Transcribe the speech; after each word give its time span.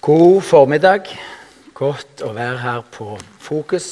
God 0.00 0.38
formiddag. 0.48 1.10
Godt 1.76 2.22
å 2.24 2.30
være 2.32 2.56
her 2.62 2.84
på 2.88 3.18
Fokus. 3.44 3.90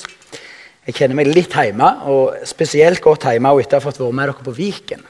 Jeg 0.86 0.94
kjenner 0.96 1.18
meg 1.18 1.28
litt 1.28 1.52
hjemme, 1.52 1.84
og 2.08 2.46
spesielt 2.48 3.02
godt 3.04 3.26
hjemme 3.28 3.50
etter 3.60 3.76
å 3.76 3.82
ha 3.82 3.84
fått 3.84 4.00
være 4.00 4.16
med 4.16 4.30
dere 4.30 4.46
på 4.46 4.54
Viken. 4.56 5.02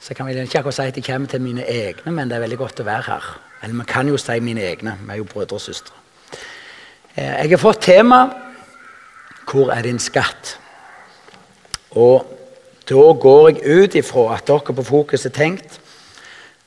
Så 0.00 0.10
jeg 0.10 0.18
kan 0.18 0.26
vel 0.26 0.40
ikke 0.42 0.72
si 0.74 0.88
at 0.90 0.98
jeg 0.98 1.06
kommer 1.06 1.30
til 1.30 1.44
mine 1.44 1.62
egne, 1.62 2.10
men 2.10 2.26
det 2.26 2.40
er 2.40 2.42
veldig 2.42 2.58
godt 2.58 2.82
å 2.82 2.88
være 2.88 3.06
her. 3.06 3.28
Eller 3.62 3.78
vi 3.78 3.86
kan 3.92 4.10
jo 4.10 4.18
si 4.18 4.40
mine 4.42 4.66
egne. 4.66 4.96
Vi 4.98 5.14
er 5.14 5.20
jo 5.20 5.28
brødre 5.30 5.60
og 5.60 5.62
søstre. 5.62 5.94
Eh, 7.14 7.44
jeg 7.44 7.50
har 7.50 7.62
fått 7.62 7.80
tema 7.80 8.20
'Hvor 9.46 9.70
er 9.70 9.82
din 9.82 9.98
skatt?' 9.98 10.58
Og 11.90 12.26
da 12.88 13.12
går 13.14 13.48
jeg 13.48 13.62
ut 13.62 13.94
ifra 13.94 14.34
at 14.34 14.46
dere 14.46 14.74
på 14.74 14.82
Fokus 14.82 15.22
har 15.22 15.30
tenkt 15.30 15.79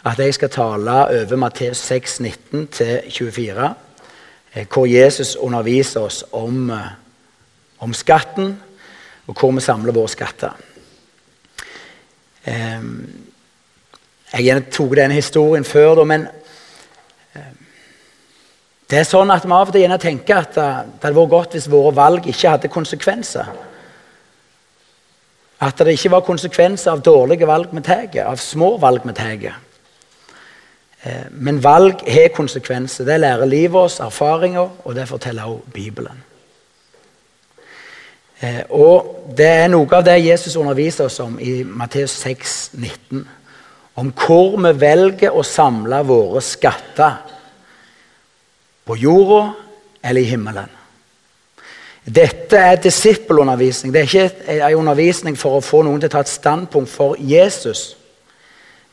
at 0.03 0.19
jeg 0.19 0.33
skal 0.33 0.49
tale 0.51 0.97
over 1.07 1.35
Matteus 1.35 1.77
6, 1.77 2.19
19-24, 2.19 3.69
eh, 4.53 4.67
hvor 4.67 4.85
Jesus 4.85 5.35
underviser 5.35 5.99
oss 5.99 6.23
om, 6.31 6.69
eh, 6.69 6.91
om, 7.79 7.93
skatten, 7.93 8.59
og 9.27 9.39
hvor 9.39 9.51
vi 9.51 9.61
samler 9.61 9.93
våre 9.93 10.07
skatter. 10.07 10.51
Jeg 14.33 14.63
tok 14.71 14.95
denne 14.95 15.13
historien 15.13 15.63
før, 15.63 16.03
men 16.03 16.27
det 18.89 18.99
er 18.99 19.07
sånn 19.07 19.31
at 19.31 19.45
vi 19.45 19.51
av 19.55 19.69
og 19.69 19.73
til 19.73 19.97
tenker 19.97 20.35
at 20.35 20.55
det 20.55 20.63
hadde 21.05 21.15
vært 21.15 21.29
godt 21.31 21.55
hvis 21.55 21.69
våre 21.71 21.95
valg 21.95 22.27
ikke 22.27 22.49
hadde 22.49 22.67
konsekvenser. 22.67 23.47
At 25.63 25.77
det 25.77 25.95
ikke 25.95 26.11
var 26.11 26.27
konsekvenser 26.27 26.91
av 26.91 27.01
dårlige 27.05 27.47
valg 27.47 27.71
vi 27.71 27.81
tar, 27.81 28.11
av 28.27 28.41
små 28.43 28.75
valg 28.77 29.07
vi 29.07 29.15
tar. 29.15 29.55
Eh, 31.03 31.25
men 31.31 31.63
valg 31.63 32.03
har 32.07 32.27
konsekvenser. 32.35 33.05
Det 33.05 33.19
lærer 33.19 33.45
livet 33.45 33.81
oss, 33.81 33.99
erfaringer, 33.99 34.69
og 34.83 34.95
det 34.95 35.07
forteller 35.07 35.43
også 35.43 35.73
Bibelen. 35.73 36.23
Eh, 38.41 38.61
og 38.69 39.09
Det 39.37 39.47
er 39.47 39.67
noe 39.67 39.87
av 39.95 40.03
det 40.03 40.19
Jesus 40.25 40.55
underviser 40.55 41.05
oss 41.05 41.19
om 41.19 41.39
i 41.39 41.63
Matteus 41.63 42.11
6, 42.11 42.71
19. 42.73 43.27
Om 43.95 44.11
hvor 44.11 44.57
vi 44.57 44.73
velger 44.79 45.31
å 45.31 45.43
samle 45.43 46.03
våre 46.05 46.41
skatter. 46.41 47.13
På 48.85 48.95
jorda 48.99 49.53
eller 50.03 50.21
i 50.21 50.27
himmelen. 50.27 50.69
Dette 52.03 52.57
er 52.57 52.81
disippelundervisning. 52.83 53.93
Det 53.93 54.01
er 54.01 54.03
ikke 54.03 54.65
en 54.67 54.75
undervisning 54.75 55.37
for 55.39 55.57
å 55.57 55.63
få 55.63 55.85
noen 55.87 56.01
til 56.01 56.11
å 56.11 56.15
ta 56.17 56.23
et 56.25 56.31
standpunkt 56.31 56.91
for 56.91 57.15
Jesus. 57.19 57.95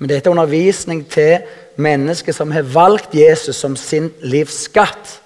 Men 0.00 0.08
dette 0.08 0.30
er 0.30 0.32
undervisning 0.32 1.04
til 1.12 1.44
mennesker 1.80 2.32
som 2.32 2.52
har 2.56 2.64
valgt 2.66 3.14
Jesus 3.14 3.60
som 3.60 3.76
sin 3.76 4.10
livsskatt. 4.20 5.20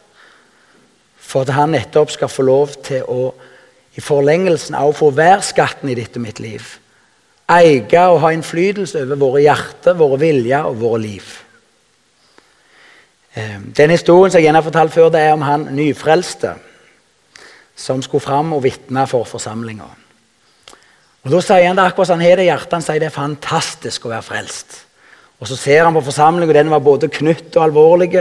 for 1.34 1.40
at 1.42 1.48
han 1.56 1.72
nettopp 1.74 2.10
skal 2.10 2.28
få 2.28 2.42
lov 2.46 2.68
til 2.84 3.02
å 3.10 3.32
i 3.94 4.02
forlengelsen 4.02 4.76
av 4.78 4.90
å 4.90 4.96
få 4.96 5.08
være 5.14 5.42
skatten 5.42 5.90
i 5.90 5.96
ditt 5.98 6.14
og 6.14 6.22
mitt 6.22 6.40
liv. 6.42 6.66
Eie 7.50 8.04
og 8.08 8.20
ha 8.22 8.30
innflytelse 8.34 9.02
over 9.02 9.18
våre 9.20 9.42
hjerter, 9.44 9.96
våre 9.98 10.18
viljer 10.22 10.68
og 10.68 10.78
våre 10.80 11.00
liv. 11.02 11.32
Eh, 13.34 13.58
den 13.76 13.90
historien 13.90 14.30
som 14.30 14.38
jeg 14.38 14.48
gjerne 14.48 14.62
har 14.62 14.66
fortalt 14.68 14.94
før, 14.94 15.10
det 15.10 15.20
er 15.20 15.34
om 15.34 15.42
han 15.42 15.68
nyfrelste 15.74 16.54
som 17.76 18.02
skulle 18.02 18.22
fram 18.22 18.54
og 18.54 18.62
vitne 18.62 19.06
for 19.10 19.26
forsamlinga. 19.26 19.88
Og 21.24 21.30
Da 21.32 21.40
sier 21.40 21.66
han 21.66 21.76
det 21.76 21.84
akkurat 21.86 22.10
som 22.10 22.20
han 22.20 22.28
har 22.28 22.36
det 22.36 22.44
i 22.44 22.50
hjertet. 22.50 22.76
Han 22.76 22.84
sier 22.84 23.00
det 23.00 23.08
er 23.08 23.16
fantastisk 23.16 24.04
å 24.04 24.12
være 24.12 24.26
frelst. 24.26 24.84
Og 25.40 25.48
Så 25.48 25.56
ser 25.56 25.84
han 25.84 25.94
på 25.96 26.04
forsamlingen, 26.04 26.50
og 26.50 26.54
den 26.54 26.70
var 26.70 26.84
både 26.84 27.08
knytt 27.08 27.56
og 27.56 27.64
alvorlig. 27.64 28.12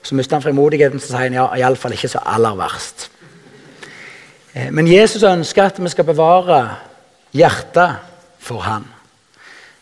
Og 0.00 0.06
Så 0.06 0.14
mister 0.14 0.36
han 0.36 0.42
frimodigheten 0.42 1.00
så 1.00 1.12
sier 1.12 1.28
han 1.28 1.36
ja, 1.36 1.48
iallfall 1.56 1.92
ikke 1.92 2.08
så 2.08 2.24
aller 2.24 2.56
verst. 2.56 3.10
Eh, 4.54 4.70
men 4.70 4.88
Jesus 4.88 5.22
ønsker 5.22 5.68
at 5.68 5.82
vi 5.82 5.88
skal 5.92 6.04
bevare 6.08 6.60
hjertet 7.36 7.98
for 8.40 8.64
han. 8.64 8.86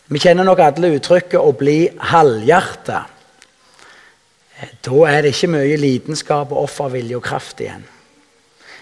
Vi 0.07 0.19
kjenner 0.19 0.43
nok 0.43 0.59
alle 0.59 0.95
uttrykket 0.95 1.39
'å 1.39 1.57
bli 1.57 1.89
halvhjerta'. 1.89 3.03
Eh, 4.61 4.69
da 4.81 5.05
er 5.07 5.21
det 5.21 5.35
ikke 5.35 5.47
mye 5.47 5.77
lidenskap, 5.77 6.51
og 6.51 6.63
offervilje 6.63 7.15
og 7.15 7.23
kraft 7.23 7.59
igjen. 7.59 7.83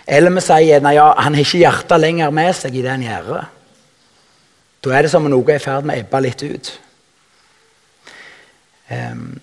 Eller 0.08 0.30
vi 0.30 0.42
sier 0.42 0.80
nei, 0.80 0.94
ja, 0.94 1.14
han 1.18 1.34
har 1.34 1.42
ikke 1.42 1.64
hjertet 1.64 2.00
lenger 2.00 2.32
med 2.32 2.56
seg 2.56 2.76
i 2.76 2.82
det 2.82 2.92
han 2.92 3.04
gjør. 3.04 3.46
Da 4.86 4.94
er 4.94 5.02
det 5.02 5.12
som 5.12 5.26
om 5.26 5.32
noe 5.34 5.50
er 5.50 5.58
i 5.58 5.64
ferd 5.64 5.86
med 5.88 5.98
å 5.98 6.04
ebbe 6.04 6.22
litt 6.22 6.44
ut. 6.46 6.68
Um, 8.86 9.40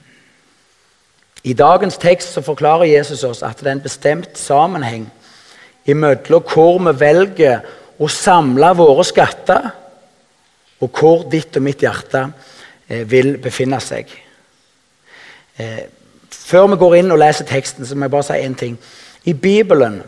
I 1.42 1.54
dagens 1.58 1.98
tekst 1.98 2.36
så 2.36 2.44
forklarer 2.46 2.86
Jesus 2.86 3.24
oss 3.26 3.42
at 3.42 3.58
det 3.58 3.66
er 3.66 3.74
en 3.74 3.82
bestemt 3.82 4.38
sammenheng 4.38 5.08
imellom 5.90 6.46
hvor 6.46 6.78
vi 6.78 6.92
velger 7.00 7.64
å 7.98 8.06
samle 8.06 8.70
våre 8.78 9.02
skatter, 9.06 9.66
og 10.82 10.98
hvor 10.98 11.26
ditt 11.30 11.58
og 11.58 11.66
mitt 11.66 11.82
hjerte 11.82 12.22
eh, 12.88 13.02
vil 13.06 13.36
befinne 13.42 13.78
seg. 13.82 14.10
Eh, 15.58 15.82
før 16.30 16.70
vi 16.72 16.78
går 16.80 16.96
inn 17.00 17.14
og 17.14 17.20
leser 17.22 17.46
teksten, 17.46 17.86
så 17.86 17.98
må 17.98 18.06
jeg 18.06 18.14
bare 18.14 18.26
si 18.26 18.38
én 18.42 18.56
ting. 18.58 18.78
I 19.26 19.34
Bibelen 19.34 20.00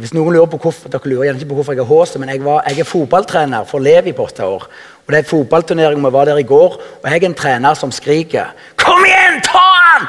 hvis 0.00 0.14
noen 0.16 0.32
lurer 0.32 0.48
på 0.48 0.60
hvorfor, 0.62 0.88
dere 0.88 1.10
lurer 1.10 1.34
ikke 1.36 1.50
på 1.50 1.56
hvorfor 1.58 1.76
jeg 1.76 1.82
har 1.82 1.90
håset, 1.90 2.20
men 2.20 2.30
jeg, 2.32 2.40
var, 2.44 2.62
jeg 2.68 2.80
er 2.80 2.88
fotballtrener 2.88 3.66
for 3.68 3.84
Levi 3.84 4.14
på 4.16 4.24
åtte 4.24 4.46
år. 4.46 4.68
Og 5.04 5.12
Det 5.12 5.18
er 5.18 5.28
fotballturnering, 5.28 6.00
vi 6.04 6.12
var 6.12 6.24
der 6.24 6.40
i 6.40 6.46
går, 6.48 6.78
og 7.02 7.10
jeg 7.10 7.22
er 7.22 7.26
en 7.28 7.34
trener 7.34 7.74
som 7.74 7.92
skriker 7.92 8.54
'Kom 8.76 9.04
igjen, 9.04 9.42
ta 9.44 9.58
han!' 9.58 10.08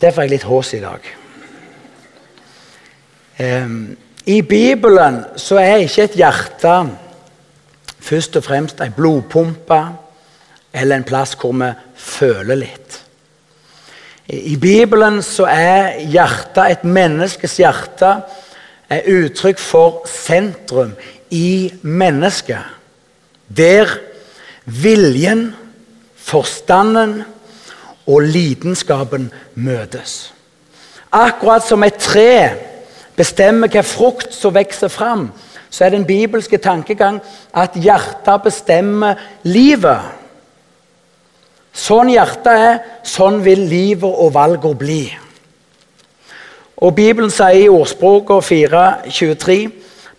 Derfor 0.00 0.20
er 0.20 0.24
jeg 0.24 0.30
litt 0.30 0.42
hås 0.42 0.74
i 0.74 0.80
dag. 0.80 1.00
Um, 3.40 3.96
I 4.26 4.42
Bibelen 4.42 5.24
så 5.36 5.58
er 5.58 5.76
ikke 5.76 6.02
et 6.02 6.14
hjerte 6.14 6.90
først 8.00 8.36
og 8.36 8.44
fremst 8.44 8.80
ei 8.80 8.90
blodpumpe 8.96 9.80
eller 10.72 10.96
en 10.96 11.04
plass 11.04 11.34
hvor 11.40 11.52
vi 11.52 11.72
føler 11.96 12.54
litt. 12.54 13.00
I 14.30 14.56
Bibelen 14.56 15.22
så 15.26 15.48
er 15.50 15.98
hjertet, 16.06 16.70
et 16.70 16.84
menneskes 16.84 17.56
hjerte, 17.58 18.12
er 18.90 19.06
uttrykk 19.06 19.58
for 19.62 20.02
sentrum 20.10 20.92
i 21.30 21.72
mennesket. 21.82 22.66
Der 23.48 23.86
viljen, 24.64 25.54
forstanden 26.16 27.22
og 28.06 28.22
lidenskapen 28.22 29.30
møtes. 29.54 30.32
Akkurat 31.12 31.64
som 31.66 31.82
et 31.82 31.98
tre 31.98 32.50
bestemmer 33.16 33.68
hvilken 33.68 33.86
frukt 33.86 34.34
som 34.34 34.54
vokser 34.54 34.88
fram, 34.88 35.30
så 35.70 35.84
er 35.86 35.94
den 35.94 36.06
bibelske 36.06 36.58
tankegang 36.58 37.20
at 37.54 37.78
hjertet 37.78 38.42
bestemmer 38.42 39.18
livet. 39.46 40.02
Sånn 41.72 42.10
hjertet 42.10 42.50
er, 42.50 42.78
sånn 43.06 43.38
vil 43.44 43.62
livet 43.70 44.10
og 44.10 44.34
valgene 44.34 44.78
bli. 44.78 45.02
Og 46.80 46.94
Bibelen 46.96 47.30
sier 47.30 47.66
i 47.66 47.68
ordspråket 47.68 48.46
4.23.: 48.48 49.58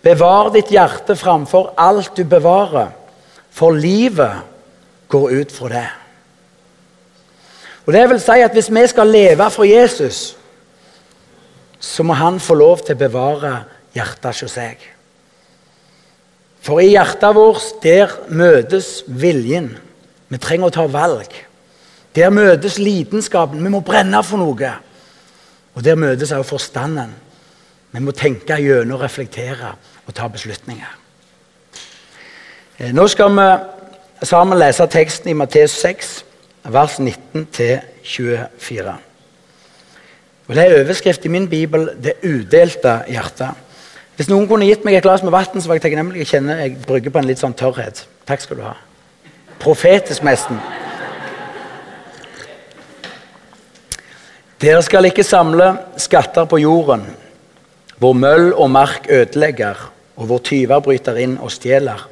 Bevar 0.02 0.50
ditt 0.54 0.70
hjerte 0.70 1.16
framfor 1.18 1.72
alt 1.78 2.16
du 2.16 2.24
bevarer 2.24 2.92
for 3.52 3.76
livet 3.76 4.42
går 5.08 5.30
ut 5.30 5.52
fra 5.52 5.68
det. 5.68 5.88
Og 7.86 7.92
det 7.92 8.08
vil 8.08 8.20
si 8.20 8.38
at 8.40 8.52
Hvis 8.52 8.70
vi 8.70 8.86
skal 8.86 9.06
leve 9.06 9.50
for 9.50 9.64
Jesus, 9.64 10.36
så 11.80 12.02
må 12.02 12.12
han 12.12 12.40
få 12.40 12.54
lov 12.54 12.78
til 12.86 12.94
å 12.94 12.98
bevare 12.98 13.64
hjertet 13.94 14.40
hos 14.40 14.54
seg. 14.54 14.78
For 16.62 16.80
i 16.80 16.92
hjertet 16.94 17.34
vårt 17.34 17.82
der 17.82 18.12
møtes 18.28 19.02
viljen. 19.06 19.72
Vi 20.28 20.38
trenger 20.38 20.70
å 20.70 20.74
ta 20.74 20.86
valg. 20.86 21.26
Der 22.14 22.30
møtes 22.30 22.78
lidenskapen. 22.78 23.64
Vi 23.64 23.72
må 23.72 23.80
brenne 23.80 24.22
for 24.22 24.38
noe. 24.38 24.70
Og 25.74 25.84
der 25.84 25.94
møtes 25.94 26.32
også 26.32 26.48
forstanden. 26.48 27.14
Vi 27.92 28.00
må 28.00 28.12
tenke 28.16 28.56
gjennom, 28.56 29.00
reflektere 29.00 29.74
og 30.06 30.14
ta 30.14 30.28
beslutninger. 30.28 30.98
Eh, 32.78 32.92
nå 32.92 33.06
skal 33.08 33.32
vi 33.36 34.26
sammen 34.26 34.58
lese 34.58 34.86
teksten 34.86 35.30
i 35.30 35.36
Matteus 35.36 35.70
6, 35.70 36.12
vers 36.64 36.98
19-24. 37.00 38.94
Og 40.48 40.54
Det 40.54 40.64
er 40.64 40.82
overskrift 40.82 41.24
i 41.24 41.28
min 41.28 41.48
bibel 41.48 41.90
'Det 42.02 42.12
udelte 42.24 43.02
hjertet'. 43.08 43.54
Hvis 44.16 44.28
noen 44.28 44.48
kunne 44.48 44.66
gitt 44.66 44.84
meg 44.84 44.94
et 44.94 45.02
glass 45.02 45.22
med 45.22 45.30
vann, 45.30 45.62
var 45.66 45.74
jeg 45.74 45.82
takknemlig. 45.82 46.18
Jeg 46.18 46.26
kjenner 46.26 46.56
jeg 46.56 46.76
brygger 46.86 47.10
på 47.10 47.18
en 47.18 47.24
litt 47.24 47.38
sånn 47.38 47.54
tørrhet. 47.54 48.06
Takk 48.26 48.40
skal 48.40 48.56
du 48.56 48.62
ha. 48.62 48.74
Profetisk, 49.58 50.22
nesten. 50.22 50.60
Dere 54.62 54.78
skal 54.86 55.08
ikke 55.08 55.24
samle 55.26 55.72
skatter 55.98 56.46
på 56.46 56.60
jorden, 56.62 57.00
hvor 57.98 58.12
møll 58.14 58.52
og 58.52 58.68
mark 58.70 59.08
ødelegger, 59.10 59.78
og 60.14 60.28
hvor 60.28 60.42
tyver 60.46 60.78
bryter 60.84 61.16
inn 61.18 61.32
og 61.42 61.50
stjeler. 61.50 62.04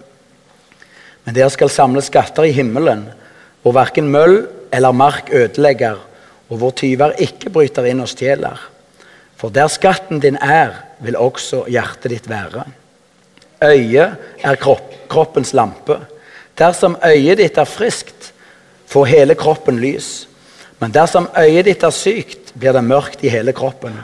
Men 1.23 1.37
dere 1.37 1.51
skal 1.55 1.71
samle 1.71 2.03
skatter 2.03 2.49
i 2.49 2.55
himmelen, 2.57 3.05
hvor 3.63 3.77
verken 3.77 4.09
møll 4.11 4.49
eller 4.75 4.97
mark 4.97 5.31
ødelegger, 5.31 6.01
og 6.51 6.59
hvor 6.59 6.75
tyver 6.75 7.15
ikke 7.23 7.53
bryter 7.55 7.87
inn 7.87 8.03
og 8.03 8.11
stjeler. 8.11 8.59
For 9.39 9.55
der 9.55 9.71
skatten 9.71 10.19
din 10.19 10.41
er, 10.43 10.75
vil 10.99 11.21
også 11.21 11.69
hjertet 11.71 12.11
ditt 12.17 12.27
være. 12.31 12.65
Øyet 13.63 14.43
er 14.43 14.59
kropp, 14.59 14.91
kroppens 15.07 15.55
lampe. 15.55 16.01
Dersom 16.59 16.99
øyet 17.07 17.39
ditt 17.39 17.63
er 17.63 17.71
friskt, 17.71 18.33
får 18.91 19.07
hele 19.07 19.39
kroppen 19.39 19.79
lys. 19.79 20.27
Men 20.81 20.95
dersom 20.95 21.29
øyet 21.37 21.69
ditt 21.69 21.85
er 21.85 21.93
sykt, 21.93 22.55
blir 22.57 22.73
det 22.73 22.85
mørkt 22.85 23.25
i 23.25 23.33
hele 23.33 23.53
kroppen. 23.53 23.99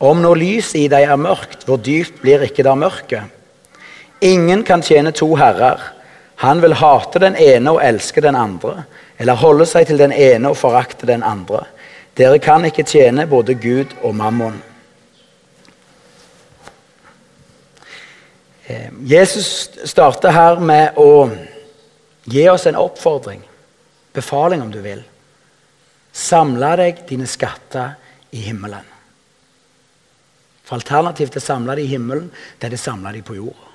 Om 0.00 0.22
nå 0.24 0.32
lyset 0.40 0.80
i 0.80 0.88
deg 0.90 1.06
er 1.06 1.20
mørkt, 1.20 1.66
hvor 1.68 1.78
dypt 1.80 2.22
blir 2.22 2.42
ikke 2.46 2.64
det 2.64 2.76
mørket? 2.80 3.30
Ingen 4.24 4.64
kan 4.64 4.82
tjene 4.82 5.12
to 5.12 5.34
herrer. 5.36 5.80
Han 6.42 6.62
vil 6.64 6.74
hate 6.80 7.20
den 7.22 7.36
ene 7.36 7.76
og 7.76 7.82
elske 7.84 8.24
den 8.24 8.36
andre, 8.36 8.86
eller 9.18 9.38
holde 9.38 9.66
seg 9.68 9.86
til 9.86 10.00
den 10.00 10.12
ene 10.12 10.50
og 10.50 10.58
forakte 10.58 11.06
den 11.06 11.22
andre. 11.22 11.66
Dere 12.16 12.40
kan 12.42 12.64
ikke 12.64 12.86
tjene 12.88 13.26
både 13.26 13.54
Gud 13.54 13.92
og 14.02 14.14
mammon. 14.16 14.62
Eh, 18.66 18.90
Jesus 19.10 19.70
starter 19.84 20.32
her 20.32 20.60
med 20.60 20.96
å 20.96 21.28
gi 22.24 22.48
oss 22.48 22.64
en 22.66 22.80
oppfordring, 22.80 23.42
befaling 24.14 24.62
om 24.64 24.70
du 24.72 24.80
vil. 24.80 25.02
Samle 26.14 26.74
deg 26.78 27.04
dine 27.08 27.26
skatter 27.26 27.96
i 28.34 28.44
himmelen. 28.46 28.86
For 30.64 30.78
Alternativet 30.78 31.34
til 31.34 31.42
å 31.42 31.44
samle 31.44 31.76
dem 31.76 31.84
i 31.84 31.90
himmelen, 31.90 32.28
det 32.60 32.70
er 32.70 32.76
å 32.78 32.80
samle 32.80 33.12
dem 33.12 33.26
på 33.26 33.36
jorda. 33.36 33.70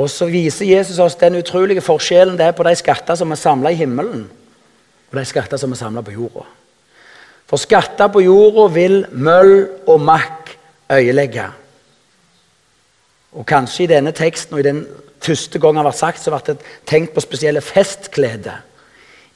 Og 0.00 0.08
Så 0.10 0.26
viser 0.32 0.66
Jesus 0.66 0.98
oss 0.98 1.18
den 1.20 1.36
utrolige 1.38 1.84
forskjellen 1.84 2.38
det 2.38 2.48
er 2.48 2.56
på 2.56 2.64
de 2.66 2.72
skatter 2.74 3.14
som 3.18 3.30
er 3.30 3.38
samla 3.38 3.70
i 3.70 3.78
himmelen, 3.78 4.24
og 5.12 5.18
de 5.18 5.24
skatter 5.28 5.60
som 5.60 5.72
er 5.72 5.78
samla 5.78 6.02
på 6.02 6.16
jorda. 6.16 6.46
For 7.46 7.60
skatter 7.60 8.08
på 8.08 8.24
jorda 8.24 8.66
vil 8.72 9.02
møll 9.12 9.68
og 9.86 10.00
makk 10.00 10.54
øyelegge. 10.90 11.50
Og 13.36 13.46
kanskje 13.48 13.84
i 13.84 13.90
denne 13.92 14.12
teksten 14.16 14.56
og 14.56 14.62
i 14.62 14.66
den 14.66 14.82
første 15.22 15.60
gang 15.60 15.76
han 15.78 15.86
var 15.86 15.96
sagt, 15.96 16.20
så 16.20 16.32
ble 16.32 16.40
det 16.48 16.64
tenkt 16.88 17.14
på 17.14 17.22
spesielle 17.24 17.60
festkläder. 17.60 18.64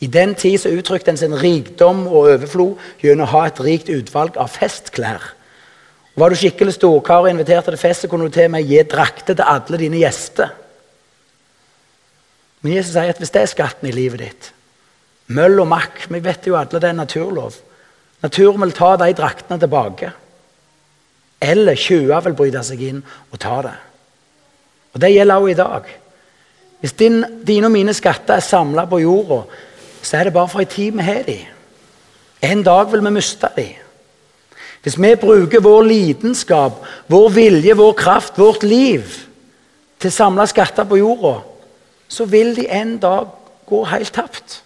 I 0.00 0.06
den 0.12 0.34
tid 0.36 0.58
så 0.60 0.72
uttrykte 0.76 1.14
en 1.14 1.20
sin 1.20 1.36
rikdom 1.40 2.04
og 2.06 2.28
overflod 2.34 2.80
gjennom 3.00 3.24
å 3.24 3.32
ha 3.32 3.46
et 3.48 3.60
rikt 3.64 3.88
utvalg 3.92 4.36
av 4.36 4.52
festklær. 4.52 5.22
Og 6.14 6.20
Var 6.20 6.32
du 6.32 6.36
skikkelig 6.40 6.74
storkar 6.76 7.24
og 7.24 7.30
inviterte 7.30 7.72
til 7.72 7.80
fest, 7.80 8.04
så 8.04 8.08
kunne 8.08 8.28
du 8.28 8.34
til 8.34 8.50
med 8.52 8.68
gi 8.68 8.82
drakter 8.84 9.36
til 9.36 9.44
alle 9.44 9.80
dine 9.80 10.00
gjester. 10.00 10.52
Men 12.60 12.76
Jesus 12.76 12.92
sier 12.96 13.12
at 13.12 13.20
hvis 13.20 13.32
det 13.32 13.42
er 13.44 13.52
skatten 13.52 13.88
i 13.88 13.94
livet 13.94 14.22
ditt 14.24 14.52
Møll 15.36 15.58
og 15.60 15.68
makk 15.70 16.06
Vi 16.10 16.20
vet 16.22 16.46
jo 16.46 16.56
alle 16.58 16.80
det 16.80 16.88
er 16.88 16.96
naturlov. 16.96 17.56
Naturen 18.22 18.62
vil 18.62 18.72
ta 18.74 18.94
de 19.00 19.12
draktene 19.14 19.58
tilbake. 19.60 20.10
Eller 21.42 21.76
tjuver 21.76 22.24
vil 22.24 22.36
bryte 22.38 22.62
seg 22.64 22.82
inn 22.86 23.02
og 23.04 23.38
ta 23.42 23.60
det. 23.66 23.74
Og 24.94 25.00
Det 25.00 25.12
gjelder 25.12 25.36
også 25.36 25.52
i 25.52 25.58
dag. 25.58 25.88
Hvis 26.80 26.92
din, 26.96 27.24
dine 27.46 27.68
og 27.68 27.72
mine 27.74 27.94
skatter 27.94 28.38
er 28.38 28.44
samla 28.44 28.86
på 28.88 29.00
jorda, 29.02 29.42
så 30.06 30.20
er 30.20 30.28
det 30.28 30.36
bare 30.36 30.48
for 30.48 30.62
en 30.62 30.70
tid 30.70 30.94
vi 30.94 31.02
har 31.02 31.24
dem. 31.26 31.46
En 32.42 32.62
dag 32.62 32.92
vil 32.92 33.02
vi 33.02 33.10
miste 33.10 33.48
dem. 33.56 33.74
Hvis 34.82 34.98
vi 35.02 35.14
bruker 35.18 35.64
vår 35.64 35.82
lidenskap, 35.82 36.78
vår 37.10 37.32
vilje, 37.34 37.74
vår 37.74 37.92
kraft, 37.98 38.38
vårt 38.38 38.62
liv 38.62 39.02
til 39.98 40.12
å 40.12 40.14
samle 40.14 40.46
skatter 40.46 40.86
på 40.86 41.00
jorda, 41.00 41.40
så 42.06 42.26
vil 42.30 42.54
de 42.54 42.68
en 42.70 42.94
dag 43.02 43.32
gå 43.66 43.82
helt 43.90 44.14
tapt. 44.14 44.60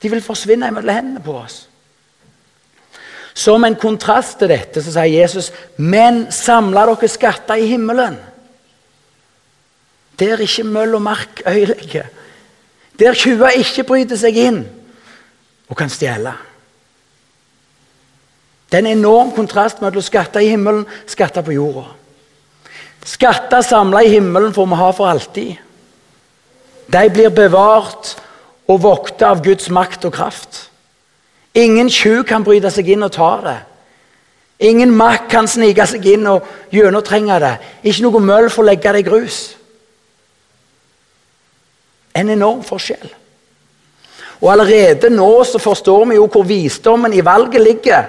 De 0.00 0.08
vil 0.08 0.24
forsvinne 0.24 0.70
mellom 0.72 0.96
hendene 0.96 1.24
på 1.24 1.36
oss. 1.36 1.66
Som 3.36 3.66
en 3.68 3.76
kontrast 3.76 4.38
til 4.40 4.48
dette 4.48 4.80
så 4.80 4.94
sier 4.94 5.20
Jesus, 5.20 5.52
'Men 5.76 6.32
samla 6.32 6.86
dere 6.86 7.08
skatter 7.08 7.54
i 7.54 7.66
himmelen.' 7.66 8.16
Der 10.18 10.40
ikke 10.40 10.64
møll 10.64 10.94
og 10.94 11.02
mark 11.02 11.42
øyelegger. 11.46 12.06
Der 12.98 13.14
tjuver 13.14 13.56
ikke 13.58 13.84
bryter 13.84 14.16
seg 14.16 14.36
inn 14.40 14.62
og 15.68 15.76
kan 15.76 15.90
stjele. 15.92 16.32
Det 18.66 18.78
er 18.78 18.84
en 18.84 18.98
enorm 18.98 19.30
kontrast 19.36 19.82
mellom 19.82 20.02
skatter 20.02 20.42
i 20.42 20.50
himmelen 20.54 20.86
skatter 21.06 21.44
på 21.46 21.54
jorda. 21.54 21.86
Skatter 23.06 23.62
samla 23.62 24.02
i 24.02 24.10
himmelen 24.16 24.54
får 24.54 24.66
vi 24.66 24.78
ha 24.80 24.90
for 24.96 25.10
alltid. 25.10 25.52
De 26.90 27.02
blir 27.10 27.30
bevart 27.34 28.16
og 28.66 28.82
vokta 28.82 29.30
av 29.30 29.44
Guds 29.44 29.70
makt 29.70 30.08
og 30.08 30.14
kraft. 30.16 30.64
Ingen 31.54 31.90
tjuv 31.90 32.24
kan 32.26 32.44
bryte 32.44 32.70
seg 32.74 32.90
inn 32.92 33.06
og 33.06 33.14
ta 33.14 33.30
det. 33.44 33.58
Ingen 34.66 34.94
makt 34.96 35.30
kan 35.30 35.48
snike 35.48 35.86
seg 35.86 36.04
inn 36.10 36.26
og 36.30 36.46
gjennomtrenge 36.74 37.38
det. 37.42 37.54
Ikke 37.84 38.06
noe 38.06 38.22
møll 38.24 38.50
får 38.50 38.66
legge 38.70 38.92
det 38.96 39.04
i 39.04 39.06
grus. 39.06 39.40
En 42.16 42.32
enorm 42.32 42.62
forskjell. 42.64 43.10
Og 44.40 44.52
Allerede 44.52 45.10
nå 45.10 45.44
så 45.44 45.58
forstår 45.58 46.04
vi 46.10 46.18
jo 46.18 46.28
hvor 46.28 46.44
visdommen 46.44 47.12
i 47.12 47.24
valget 47.24 47.62
ligger. 47.62 48.08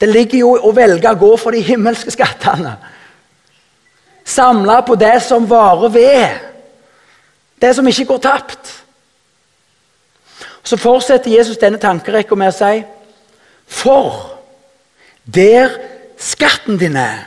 Det 0.00 0.08
ligger 0.08 0.38
jo 0.38 0.52
å 0.62 0.72
velge 0.74 1.10
å 1.10 1.18
gå 1.18 1.30
for 1.40 1.54
de 1.54 1.62
himmelske 1.64 2.12
skattene. 2.14 2.76
Samle 4.28 4.82
på 4.86 4.94
det 5.00 5.16
som 5.24 5.48
varer 5.50 5.90
ved. 5.90 6.44
Det 7.58 7.72
som 7.74 7.86
ikke 7.88 8.06
går 8.12 8.20
tapt. 8.22 8.74
Så 10.62 10.76
fortsetter 10.78 11.32
Jesus 11.32 11.58
denne 11.58 11.80
tankerekka 11.80 12.36
med 12.36 12.52
å 12.52 12.56
si 12.56 12.82
For 13.68 14.14
der 15.24 15.74
skatten 16.16 16.78
din 16.80 16.96
er, 16.96 17.26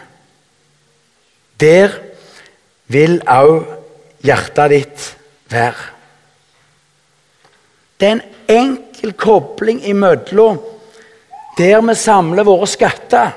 der 1.60 1.94
vil 2.90 3.20
òg 3.30 3.66
hjertet 4.26 4.72
ditt 4.74 5.04
være. 5.04 5.21
Det 8.00 8.08
er 8.08 8.16
en 8.16 8.24
enkel 8.50 9.14
kobling 9.14 9.84
imellom 9.86 10.60
der 11.58 11.82
vi 11.84 11.96
samler 12.00 12.48
våre 12.48 12.68
skatter, 12.70 13.34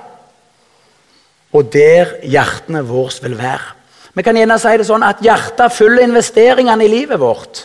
og 1.54 1.70
der 1.72 2.16
hjertene 2.22 2.82
våre 2.86 3.22
vil 3.22 3.36
være. 3.38 3.74
Vi 4.14 4.22
kan 4.22 4.36
gjerne 4.38 4.58
si 4.62 4.74
det 4.78 4.86
sånn 4.86 5.04
at 5.06 5.22
hjertet 5.22 5.74
følger 5.74 6.06
investeringene 6.06 6.86
i 6.86 6.90
livet 6.90 7.20
vårt. 7.20 7.64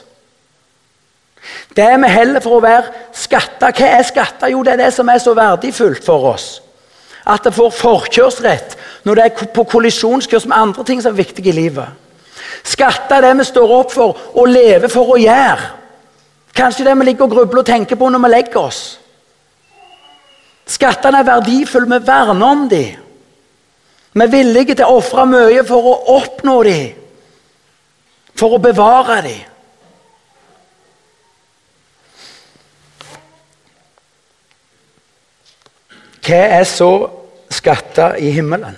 Det 1.77 1.85
vi 2.01 2.09
heller 2.11 2.43
for 2.43 2.57
å 2.57 2.63
være 2.63 3.05
skatter 3.15 3.71
Hva 3.71 3.87
er 3.95 4.03
skatter? 4.03 4.51
Jo, 4.51 4.63
det 4.65 4.73
er 4.73 4.81
det 4.83 4.89
som 4.93 5.09
er 5.09 5.21
så 5.23 5.33
verdifullt 5.37 6.03
for 6.05 6.33
oss. 6.33 6.47
At 7.29 7.45
det 7.45 7.53
får 7.55 7.71
forkjørsrett 7.77 8.75
når 9.05 9.15
det 9.15 9.25
er 9.25 9.51
på 9.53 9.63
kollisjonskurs 9.69 10.47
med 10.49 10.57
andre 10.57 10.83
ting 10.85 11.01
som 11.01 11.13
er 11.13 11.21
viktige 11.21 11.53
i 11.53 11.57
livet. 11.61 12.08
Skatta 12.63 13.17
er 13.17 13.27
det 13.27 13.35
vi 13.39 13.49
står 13.49 13.75
opp 13.79 13.91
for 13.93 14.23
og 14.35 14.49
lever 14.49 14.91
for 14.91 15.15
å 15.15 15.19
gjøre. 15.19 15.75
Kanskje 16.55 16.85
det 16.87 16.95
vi 16.99 17.09
ligger 17.09 17.27
og 17.27 17.35
grubler 17.35 17.61
og 17.61 17.69
tenker 17.69 17.99
på 17.99 18.09
når 18.09 18.23
vi 18.25 18.31
legger 18.33 18.61
oss. 18.61 18.81
Skattene 20.69 21.21
er 21.21 21.29
verdifulle, 21.29 21.89
vi 21.89 22.07
verner 22.07 22.45
om 22.45 22.65
dem. 22.69 23.05
Vi 24.13 24.25
er 24.25 24.33
villige 24.33 24.75
til 24.75 24.85
å 24.85 24.97
ofre 24.99 25.25
mye 25.29 25.63
for 25.65 25.85
å 25.85 25.95
oppnå 26.17 26.57
dem, 26.65 26.97
for 28.37 28.57
å 28.57 28.61
bevare 28.61 29.21
dem. 29.25 29.45
Hva 36.29 36.43
er 36.59 36.67
så 36.69 36.91
skatter 37.49 38.19
i 38.21 38.29
himmelen? 38.35 38.77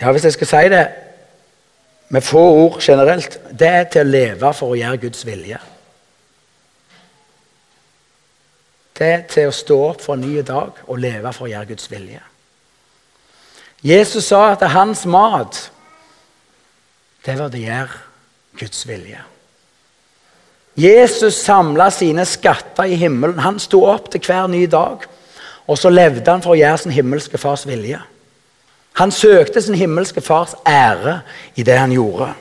Ja, 0.00 0.12
Hvis 0.12 0.24
jeg 0.24 0.32
skal 0.32 0.46
si 0.46 0.68
det 0.68 0.88
med 2.08 2.20
få 2.20 2.40
ord 2.40 2.80
generelt 2.80 3.40
Det 3.58 3.68
er 3.68 3.84
til 3.84 4.00
å 4.00 4.10
leve 4.10 4.54
for 4.54 4.72
å 4.72 4.78
gjøre 4.78 4.96
Guds 4.96 5.26
vilje. 5.26 5.58
Det 8.98 9.06
er 9.08 9.22
til 9.28 9.48
å 9.48 9.54
stå 9.54 9.76
opp 9.88 10.02
for 10.04 10.16
en 10.16 10.24
ny 10.24 10.42
dag 10.42 10.76
og 10.86 10.98
leve 11.00 11.32
for 11.32 11.46
å 11.46 11.50
gjøre 11.50 11.70
Guds 11.72 11.90
vilje. 11.90 12.20
Jesus 13.82 14.26
sa 14.28 14.50
at 14.52 14.64
hans 14.72 15.06
mat 15.06 15.70
det 17.24 17.36
var 17.38 17.48
det 17.52 17.60
å 17.60 17.68
gjøre 17.68 17.98
Guds 18.60 18.86
vilje. 18.88 19.20
Jesus 20.80 21.40
samla 21.44 21.90
sine 21.92 22.24
skatter 22.24 22.88
i 22.88 22.96
himmelen. 22.96 23.40
Han 23.44 23.58
sto 23.60 23.82
opp 23.88 24.08
til 24.12 24.22
hver 24.24 24.46
ny 24.48 24.64
dag. 24.66 25.04
Og 25.68 25.78
så 25.78 25.90
levde 25.92 26.30
han 26.30 26.42
for 26.42 26.54
å 26.54 26.60
gjøre 26.60 26.78
sin 26.80 26.94
himmelske 26.94 27.38
fars 27.38 27.66
vilje. 27.68 28.00
Han 28.98 29.10
søkte 29.10 29.62
sin 29.62 29.74
himmelske 29.74 30.20
fars 30.20 30.54
ære 30.66 31.20
i 31.56 31.62
det 31.62 31.78
han 31.78 31.92
gjorde. 31.92 32.32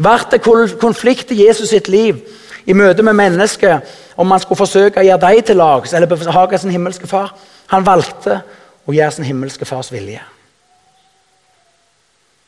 Ble 0.00 0.40
konflikt 0.80 1.30
i 1.30 1.46
Jesus 1.46 1.68
sitt 1.68 1.88
liv 1.88 2.20
i 2.66 2.76
møte 2.76 3.02
med 3.02 3.16
mennesker 3.16 3.80
om 4.20 4.30
han 4.30 4.40
skulle 4.40 4.60
forsøke 4.60 5.00
å 5.00 5.04
gjøre 5.06 5.22
dem 5.22 5.46
til 5.46 5.60
lags 5.60 5.94
eller 5.94 6.10
behage 6.10 6.58
sin 6.58 6.72
himmelske 6.74 7.08
far? 7.08 7.34
Han 7.72 7.86
valgte 7.86 8.40
å 8.86 8.94
gjøre 8.94 9.16
sin 9.16 9.28
himmelske 9.28 9.68
fars 9.68 9.92
vilje. 9.92 10.20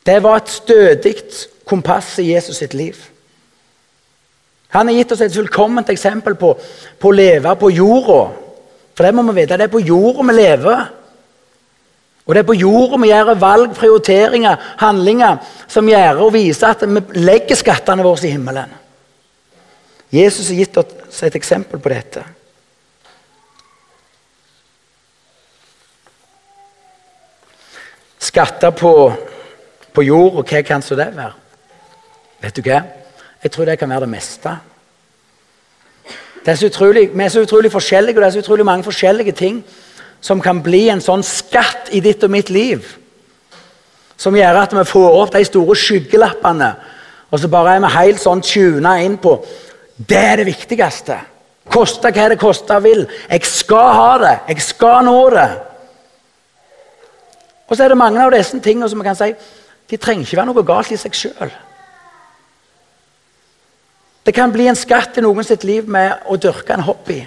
Det 0.05 0.19
var 0.23 0.41
et 0.41 0.51
stødig 0.51 1.15
kompass 1.65 2.17
i 2.19 2.33
Jesus 2.33 2.59
sitt 2.59 2.73
liv. 2.73 2.97
Han 4.73 4.89
har 4.89 4.97
gitt 4.97 5.11
oss 5.13 5.21
et 5.21 5.35
fullkomment 5.35 5.89
eksempel 5.93 6.35
på, 6.35 6.55
på 6.99 7.11
å 7.11 7.15
leve 7.15 7.53
på 7.61 7.69
jorda. 7.71 8.21
For 8.93 9.05
det 9.05 9.13
må 9.15 9.23
vi 9.29 9.37
vite, 9.39 9.57
det 9.57 9.67
er 9.67 9.73
på 9.73 9.81
jorda 9.85 10.25
vi 10.27 10.35
lever. 10.37 10.83
Og 12.23 12.35
det 12.35 12.43
er 12.43 12.47
på 12.47 12.55
jorda 12.55 12.99
vi 13.01 13.09
gjør 13.09 13.33
valg, 13.35 13.73
prioriteringer, 13.75 14.61
handlinger 14.79 15.41
som 15.67 15.89
gjør 15.89 16.21
og 16.23 16.33
viser 16.37 16.71
at 16.71 16.85
vi 16.87 17.19
legger 17.19 17.59
skattene 17.59 18.05
våre 18.05 18.27
i 18.27 18.31
himmelen. 18.31 18.71
Jesus 20.13 20.51
har 20.51 20.61
gitt 20.61 20.77
oss 20.77 21.23
et 21.25 21.35
eksempel 21.35 21.81
på 21.81 21.91
dette. 21.91 22.23
Skatter 28.23 28.71
på, 28.71 28.93
på 29.91 30.03
jord, 30.05 30.37
og 30.39 30.47
hva 30.47 30.61
kan 30.63 30.85
så 30.85 30.95
det 30.95 31.09
være? 31.17 31.33
Vet 32.43 32.55
du 32.55 32.63
hva? 32.63 32.79
Jeg 33.43 33.51
tror 33.51 33.67
det 33.67 33.79
kan 33.81 33.91
være 33.91 34.05
det 34.05 34.13
meste. 34.13 34.53
Det 36.43 36.53
er 36.53 36.65
utrolig, 36.67 37.09
vi 37.11 37.23
er 37.23 37.31
så 37.31 37.43
utrolig 37.43 37.71
forskjellige, 37.71 38.15
og 38.15 38.21
det 38.21 38.27
er 38.29 38.35
så 38.37 38.43
utrolig 38.45 38.65
mange 38.65 38.83
forskjellige 38.83 39.35
ting 39.35 39.63
som 40.23 40.39
kan 40.41 40.61
bli 40.63 40.85
en 40.89 41.03
sånn 41.03 41.23
skatt 41.25 41.91
i 41.91 41.99
ditt 42.03 42.23
og 42.23 42.31
mitt 42.31 42.49
liv. 42.53 42.85
Som 44.15 44.37
gjør 44.37 44.61
at 44.61 44.75
vi 44.75 44.85
får 44.87 45.17
opp 45.19 45.33
de 45.35 45.43
store 45.43 45.75
skyggelappene, 45.75 46.69
og 47.33 47.41
så 47.41 47.49
bare 47.51 47.75
er 47.75 47.83
vi 47.83 47.91
helt 47.97 48.21
sånn 48.21 48.43
tuna 48.45 48.95
inn 49.03 49.17
på 49.19 49.35
det 49.97 50.17
er 50.17 50.39
det 50.41 50.47
viktigste. 50.47 51.17
Koste 51.73 52.11
hva 52.11 52.29
det 52.31 52.39
koste 52.41 52.77
vil. 52.83 53.05
Jeg 53.29 53.45
skal 53.47 53.91
ha 53.97 54.13
det. 54.21 54.33
Jeg 54.51 54.63
skal 54.65 55.03
nå 55.05 55.17
det. 55.33 55.49
Og 57.67 57.77
så 57.77 57.85
er 57.85 57.93
det 57.93 57.99
mange 57.99 58.21
av 58.21 58.33
disse 58.33 58.59
tingene 58.59 58.89
som 58.89 58.99
vi 58.99 59.07
kan 59.07 59.17
si 59.17 59.33
de 59.89 59.99
trenger 59.99 60.25
ikke 60.25 60.39
være 60.39 60.49
noe 60.49 60.65
galt 60.65 60.91
i 60.93 60.97
seg 60.97 61.15
sjøl. 61.17 61.51
Det 64.23 64.33
kan 64.33 64.51
bli 64.53 64.69
en 64.71 64.79
skatt 64.79 65.19
i 65.19 65.23
noen 65.23 65.45
sitt 65.45 65.65
liv 65.67 65.89
med 65.91 66.23
å 66.31 66.37
dyrke 66.39 66.73
en 66.73 66.85
hobby. 66.87 67.19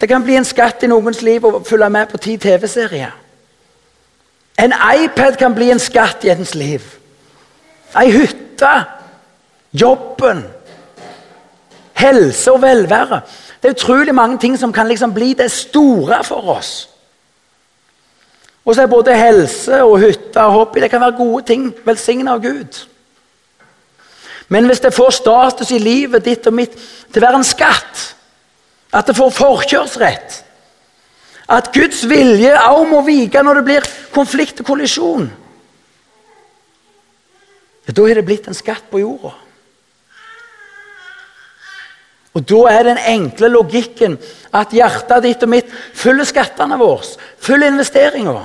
Det 0.00 0.08
kan 0.08 0.22
bli 0.24 0.36
en 0.38 0.46
skatt 0.46 0.82
i 0.82 0.90
noens 0.90 1.22
liv 1.26 1.44
å 1.44 1.58
følge 1.66 1.88
med 1.90 2.10
på 2.10 2.20
ti 2.22 2.36
TV-serier. 2.38 3.14
En 4.58 4.74
iPad 4.74 5.38
kan 5.38 5.54
bli 5.54 5.70
en 5.70 5.82
skatt 5.82 6.24
i 6.26 6.30
ens 6.34 6.54
liv. 6.58 6.82
Ei 7.98 8.10
hytte. 8.10 8.72
Jobben. 9.72 10.44
Helse 11.98 12.52
og 12.52 12.62
velvære. 12.62 13.20
Det 13.62 13.68
er 13.68 13.74
utrolig 13.74 14.14
mange 14.14 14.38
ting 14.38 14.58
som 14.58 14.72
kan 14.72 14.88
liksom 14.88 15.14
bli 15.14 15.32
det 15.34 15.50
store 15.50 16.22
for 16.24 16.54
oss. 16.58 16.88
Og 18.64 18.74
så 18.74 18.82
er 18.82 18.90
både 18.92 19.16
helse 19.16 19.82
og 19.82 19.98
hytte 20.02 20.42
og 20.44 20.52
hobby 20.52 20.80
det 20.80 20.90
kan 20.90 21.00
være 21.00 21.16
gode 21.16 21.44
ting. 21.46 21.74
Velsigna 21.84 22.34
av 22.36 22.42
Gud. 22.42 22.86
Men 24.48 24.66
hvis 24.66 24.80
det 24.80 24.94
får 24.94 25.10
status 25.10 25.70
i 25.70 25.78
livet 25.78 26.24
ditt 26.24 26.46
og 26.46 26.54
mitt 26.54 26.76
til 27.12 27.22
å 27.22 27.26
være 27.26 27.40
en 27.40 27.46
skatt 27.46 28.04
at 28.92 29.08
det 29.08 29.16
får 29.16 29.34
forkjørsrett. 29.36 30.44
At 31.48 31.72
Guds 31.72 32.02
vilje 32.08 32.52
òg 32.68 32.86
må 32.90 33.02
vike 33.06 33.42
når 33.42 33.60
det 33.60 33.66
blir 33.68 33.90
konflikt 34.12 34.60
og 34.62 34.68
kollisjon. 34.68 35.28
Ja, 37.88 37.94
da 37.96 38.04
har 38.04 38.20
det 38.20 38.26
blitt 38.28 38.48
en 38.48 38.56
skatt 38.56 38.90
på 38.90 39.00
jorda. 39.00 39.32
Og 42.36 42.44
Da 42.46 42.58
er 42.70 42.82
den 42.86 42.98
enkle 42.98 43.48
logikken 43.50 44.18
at 44.54 44.74
hjertet 44.76 45.24
ditt 45.24 45.42
og 45.42 45.50
mitt 45.50 45.72
følger 45.96 46.28
skattene 46.28 46.76
våre, 46.78 47.02
følger 47.40 47.72
investeringa. 47.72 48.44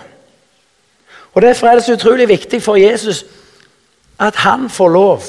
Og 1.34 1.42
Derfor 1.42 1.68
er 1.68 1.76
det 1.76 1.84
så 1.86 1.94
utrolig 1.94 2.28
viktig 2.28 2.62
for 2.64 2.80
Jesus 2.80 3.26
at 4.20 4.36
han 4.36 4.70
får 4.70 4.90
lov 4.90 5.28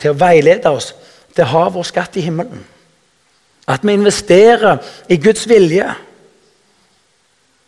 til 0.00 0.10
å 0.10 0.18
veilede 0.18 0.68
oss 0.68 0.90
til 1.36 1.44
å 1.44 1.52
ha 1.54 1.64
vår 1.72 1.88
skatt 1.88 2.16
i 2.16 2.24
himmelen. 2.24 2.64
At 3.70 3.84
vi 3.86 3.94
investerer 3.94 4.80
i 5.08 5.16
Guds 5.16 5.46
vilje. 5.48 5.86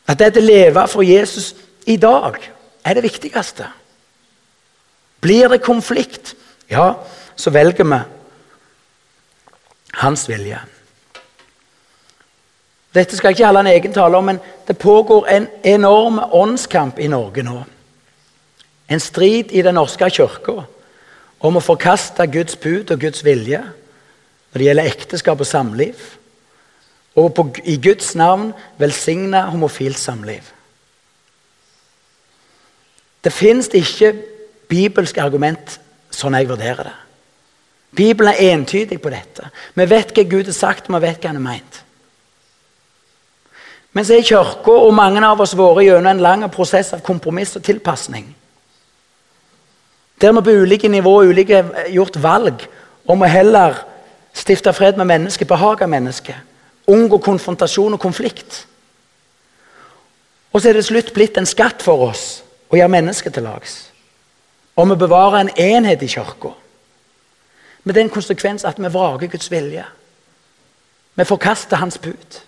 At 0.08 0.18
det 0.18 0.40
å 0.40 0.42
leve 0.42 0.86
for 0.90 1.06
Jesus 1.06 1.52
i 1.86 1.96
dag 1.96 2.40
er 2.82 2.98
det 2.98 3.04
viktigste. 3.06 3.68
Blir 5.22 5.48
det 5.52 5.62
konflikt, 5.62 6.34
ja, 6.70 6.96
så 7.36 7.50
velger 7.54 7.86
vi 7.86 8.00
hans 10.02 10.26
vilje. 10.28 10.58
Dette 12.92 13.16
skal 13.16 13.32
ikke 13.32 13.46
holde 13.46 13.62
en 13.62 13.70
egen 13.72 13.94
tale 13.94 14.18
om, 14.18 14.26
men 14.26 14.40
det 14.66 14.76
pågår 14.78 15.28
en 15.30 15.46
enorm 15.64 16.18
åndskamp 16.18 16.98
i 16.98 17.08
Norge 17.08 17.44
nå. 17.46 17.62
En 18.88 19.00
strid 19.00 19.52
i 19.52 19.62
Den 19.62 19.78
norske 19.78 20.10
kirka 20.10 20.64
om 21.40 21.56
å 21.56 21.64
forkaste 21.64 22.26
Guds 22.26 22.56
bud 22.56 22.90
og 22.90 23.00
Guds 23.00 23.24
vilje 23.24 23.62
når 24.52 24.58
det 24.58 24.66
gjelder 24.66 24.90
ekteskap 24.90 25.40
og 25.40 25.48
samliv. 25.48 26.08
Og 27.16 27.34
på, 27.34 27.46
i 27.64 27.76
Guds 27.76 28.14
navn 28.16 28.52
velsigne 28.80 29.42
homofilt 29.52 29.98
samliv. 29.98 30.44
Det 33.24 33.32
fins 33.32 33.68
ikke 33.72 34.14
bibelsk 34.68 35.18
argument 35.20 35.78
sånn 36.12 36.36
jeg 36.36 36.48
vurderer 36.48 36.88
det. 36.88 36.98
Bibelen 37.92 38.32
er 38.32 38.54
entydig 38.54 38.96
på 39.02 39.12
dette. 39.12 39.50
Vi 39.76 39.84
vet 39.88 40.12
hva 40.16 40.24
Gud 40.24 40.48
har 40.48 40.56
sagt, 40.56 40.88
vi 40.88 41.00
vet 41.00 41.20
hva 41.20 41.28
han 41.28 41.40
har 41.40 41.44
meint. 41.44 41.82
Men 43.92 44.06
så 44.08 44.16
er 44.16 44.24
Kirka 44.24 44.72
og 44.72 44.94
mange 44.96 45.20
av 45.20 45.40
oss 45.44 45.52
vært 45.56 45.84
gjennom 45.84 46.08
en 46.08 46.24
lang 46.24 46.44
prosess 46.52 46.94
av 46.96 47.02
kompromiss 47.04 47.52
og 47.58 47.64
tilpasning. 47.66 48.30
Der 50.22 50.32
vi 50.32 50.44
på 50.46 50.54
ulike 50.62 50.88
nivåer 50.88 51.28
ulike 51.28 51.64
gjort 51.92 52.16
valg 52.22 52.64
om 53.10 53.20
å 53.22 53.28
heller 53.28 53.76
Stifte 54.32 54.72
fred 54.72 54.96
med 54.96 55.06
mennesket, 55.06 55.48
behage 55.48 55.86
mennesket. 55.86 56.36
Unngå 56.86 57.18
konfrontasjon 57.18 57.94
og 57.94 58.00
konflikt. 58.00 58.66
Og 60.52 60.60
så 60.60 60.68
er 60.68 60.76
det 60.76 60.84
slutt 60.84 61.12
blitt 61.14 61.38
en 61.38 61.48
skatt 61.48 61.82
for 61.84 62.08
oss 62.10 62.42
å 62.72 62.76
gjøre 62.76 62.92
mennesket 62.92 63.34
til 63.36 63.46
lags. 63.46 63.76
Og 64.76 64.88
vi 64.90 64.98
bevarer 65.00 65.40
en 65.40 65.52
enhet 65.56 66.02
i 66.02 66.08
kirka. 66.08 66.52
Med 67.84 67.94
den 67.94 68.10
konsekvens 68.10 68.64
at 68.64 68.78
vi 68.80 68.88
vraker 68.92 69.30
Guds 69.32 69.50
vilje. 69.50 69.84
Vi 71.14 71.24
forkaster 71.28 71.76
Hans 71.76 71.98
bud. 71.98 72.40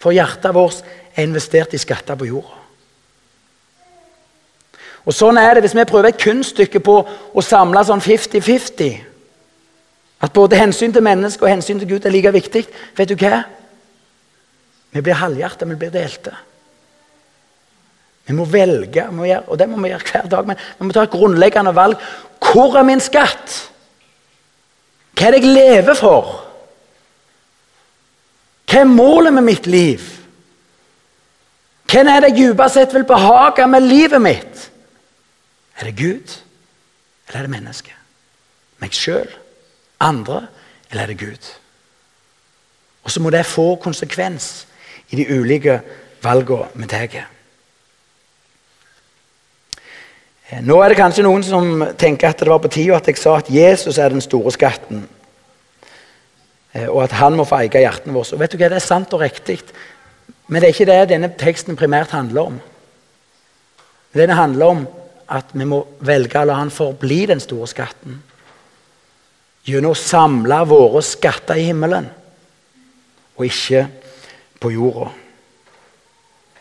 For 0.00 0.16
hjertet 0.16 0.54
vårt 0.56 0.80
er 1.14 1.26
investert 1.26 1.74
i 1.74 1.80
skatter 1.80 2.16
på 2.16 2.28
jorda. 2.28 2.56
Og 5.08 5.16
Sånn 5.16 5.38
er 5.40 5.54
det 5.56 5.64
hvis 5.64 5.76
vi 5.76 5.84
prøver 5.88 6.10
et 6.10 6.20
kunststykke 6.20 6.80
på 6.84 6.96
å 7.08 7.44
samle 7.44 7.82
sånn 7.88 8.02
50-50. 8.04 9.09
At 10.20 10.32
både 10.32 10.58
hensyn 10.60 10.92
til 10.92 11.02
mennesket 11.04 11.42
og 11.42 11.50
hensyn 11.50 11.80
til 11.80 11.88
Gud 11.88 12.04
er 12.04 12.12
like 12.12 12.32
viktig. 12.32 12.66
Vet 12.96 13.08
du 13.08 13.16
hva? 13.16 13.42
Vi 14.90 15.00
blir 15.00 15.16
halvhjertet, 15.16 15.68
vi 15.70 15.78
blir 15.78 15.92
delte. 15.94 16.34
Vi 18.26 18.36
må 18.36 18.44
velge, 18.44 19.06
vi 19.08 19.16
må 19.16 19.24
gjøre, 19.26 19.46
og 19.48 19.58
det 19.58 19.68
må 19.70 19.80
vi 19.80 19.90
gjøre 19.90 20.12
hver 20.12 20.28
dag. 20.30 20.46
Men 20.46 20.58
vi 20.78 20.86
må 20.86 20.94
ta 20.94 21.06
et 21.06 21.14
grunnleggende 21.14 21.74
valg. 21.74 21.98
Hvor 22.50 22.76
er 22.78 22.86
min 22.86 23.02
skatt? 23.02 23.56
Hva 25.16 25.26
er 25.28 25.36
det 25.36 25.42
jeg 25.42 25.54
lever 25.56 25.98
for? 25.98 26.30
Hva 28.70 28.84
er 28.84 28.92
målet 28.92 29.34
med 29.34 29.48
mitt 29.48 29.66
liv? 29.66 30.04
Hvem 31.90 32.06
er 32.06 32.22
det 32.22 32.30
jeg 32.30 32.52
dypest 32.52 32.76
sett 32.78 32.94
vil 32.94 33.08
behage 33.08 33.66
med 33.66 33.88
livet 33.88 34.22
mitt? 34.22 34.66
Er 35.80 35.88
det 35.88 35.96
Gud, 35.98 36.36
eller 37.26 37.40
er 37.40 37.46
det 37.48 37.54
mennesket? 37.56 37.96
Meg 38.78 38.94
sjøl? 38.94 39.30
Andre, 40.00 40.46
eller 40.90 41.02
er 41.02 41.12
det 41.12 41.18
Gud? 41.18 41.50
Og 43.04 43.10
så 43.10 43.20
må 43.22 43.30
det 43.30 43.46
få 43.46 43.74
konsekvens 43.80 44.66
i 45.10 45.16
de 45.16 45.26
ulike 45.38 45.80
valgene 46.22 46.68
vi 46.74 46.88
tar. 46.90 47.16
Eh, 50.50 50.60
nå 50.62 50.80
er 50.82 50.92
det 50.92 50.98
kanskje 51.00 51.24
noen 51.24 51.44
som 51.46 51.84
tenker 51.98 52.30
at 52.30 52.42
det 52.42 52.50
var 52.50 52.62
på 52.62 52.72
tide 52.72 52.96
at 52.96 53.08
jeg 53.08 53.18
sa 53.20 53.38
at 53.38 53.50
Jesus 53.50 53.98
er 53.98 54.12
den 54.12 54.24
store 54.24 54.52
skatten. 54.54 55.06
Eh, 56.72 56.88
og 56.88 57.04
at 57.04 57.16
han 57.18 57.36
må 57.38 57.46
få 57.48 57.62
eie 57.62 57.84
hjertene 57.84 58.14
våre. 58.14 58.34
Og 58.34 58.40
vet 58.42 58.52
du 58.52 58.58
hva, 58.58 58.68
Det 58.68 58.80
er 58.80 58.88
sant 58.88 59.14
og 59.14 59.20
riktig, 59.24 59.60
men 60.48 60.60
det 60.60 60.68
er 60.68 60.74
ikke 60.74 60.92
det 60.92 61.08
denne 61.14 61.32
teksten 61.38 61.76
primært 61.76 62.10
handler 62.10 62.52
om. 62.52 62.60
Den 64.14 64.30
handler 64.30 64.66
om 64.66 64.88
at 65.30 65.52
vi 65.52 65.64
må 65.64 65.84
velge 66.00 66.40
å 66.40 66.44
la 66.44 66.58
han 66.58 66.70
forbli 66.74 67.26
den 67.30 67.40
store 67.40 67.68
skatten 67.70 68.18
gjennom 69.70 69.94
å 69.94 69.98
samle 69.98 70.60
våre 70.68 71.02
skatter 71.04 71.60
i 71.60 71.68
himmelen, 71.70 72.08
og 73.38 73.46
ikke 73.46 73.86
på 74.60 74.72
jorda. 74.74 75.08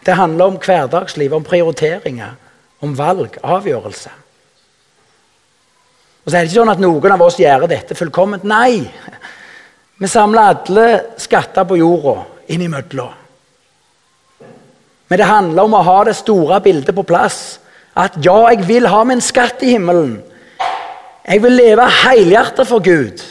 Det 0.05 0.15
handler 0.15 0.53
om 0.53 0.59
hverdagsliv, 0.63 1.33
om 1.35 1.43
prioriteringer, 1.43 2.37
om 2.79 2.95
valg, 2.95 3.35
avgjørelse. 3.43 4.11
Og 6.23 6.31
så 6.31 6.37
er 6.37 6.43
det 6.45 6.51
ikke 6.51 6.59
sånn 6.61 6.71
at 6.71 6.81
noen 6.83 7.15
av 7.15 7.23
oss 7.25 7.39
gjør 7.39 7.67
dette 7.67 7.97
fullkomment. 7.97 8.45
Nei! 8.47 8.85
Vi 9.99 10.07
samler 10.07 10.53
alle 10.53 10.85
skatter 11.19 11.65
på 11.67 11.79
jorda 11.79 12.21
innimellom. 12.53 13.15
Men 15.09 15.19
det 15.19 15.27
handler 15.27 15.65
om 15.65 15.75
å 15.75 15.83
ha 15.83 15.97
det 16.05 16.15
store 16.19 16.59
bildet 16.63 16.95
på 16.95 17.03
plass. 17.07 17.57
At 17.97 18.19
ja, 18.23 18.37
jeg 18.53 18.67
vil 18.69 18.87
ha 18.87 19.01
min 19.07 19.23
skatt 19.25 19.63
i 19.65 19.73
himmelen. 19.73 20.19
Jeg 21.27 21.43
vil 21.43 21.51
leve 21.51 21.85
helhjertet 22.03 22.67
for 22.67 22.83
Gud. 22.83 23.23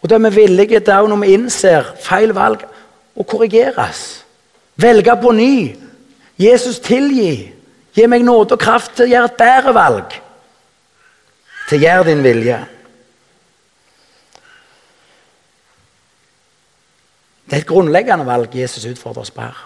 Og 0.00 0.10
da 0.10 0.16
er 0.16 0.30
vi 0.30 0.34
villige 0.40 0.80
til, 0.80 1.08
når 1.08 1.22
vi 1.22 1.36
innser 1.36 1.94
feil 2.00 2.34
valg, 2.36 2.64
å 3.16 3.26
korrigeres. 3.26 4.24
Velge 4.80 5.16
på 5.20 5.32
ny. 5.36 5.54
Jesus 6.40 6.80
tilgi. 6.80 7.52
Gi 7.92 8.06
meg 8.08 8.24
nåde 8.24 8.56
og 8.56 8.62
kraft 8.62 8.94
til 8.96 9.08
å 9.08 9.12
gjøre 9.12 9.30
et 9.32 9.40
bedre 9.40 9.74
valg. 9.76 10.14
Til 11.68 11.80
å 11.80 11.82
gjøre 11.84 12.06
din 12.08 12.22
vilje. 12.24 12.60
Det 17.50 17.58
er 17.58 17.64
et 17.64 17.68
grunnleggende 17.68 18.24
valg 18.28 18.54
Jesus 18.54 18.86
utfordrer 18.86 19.26
oss 19.26 19.34
på 19.34 19.42
her. 19.42 19.64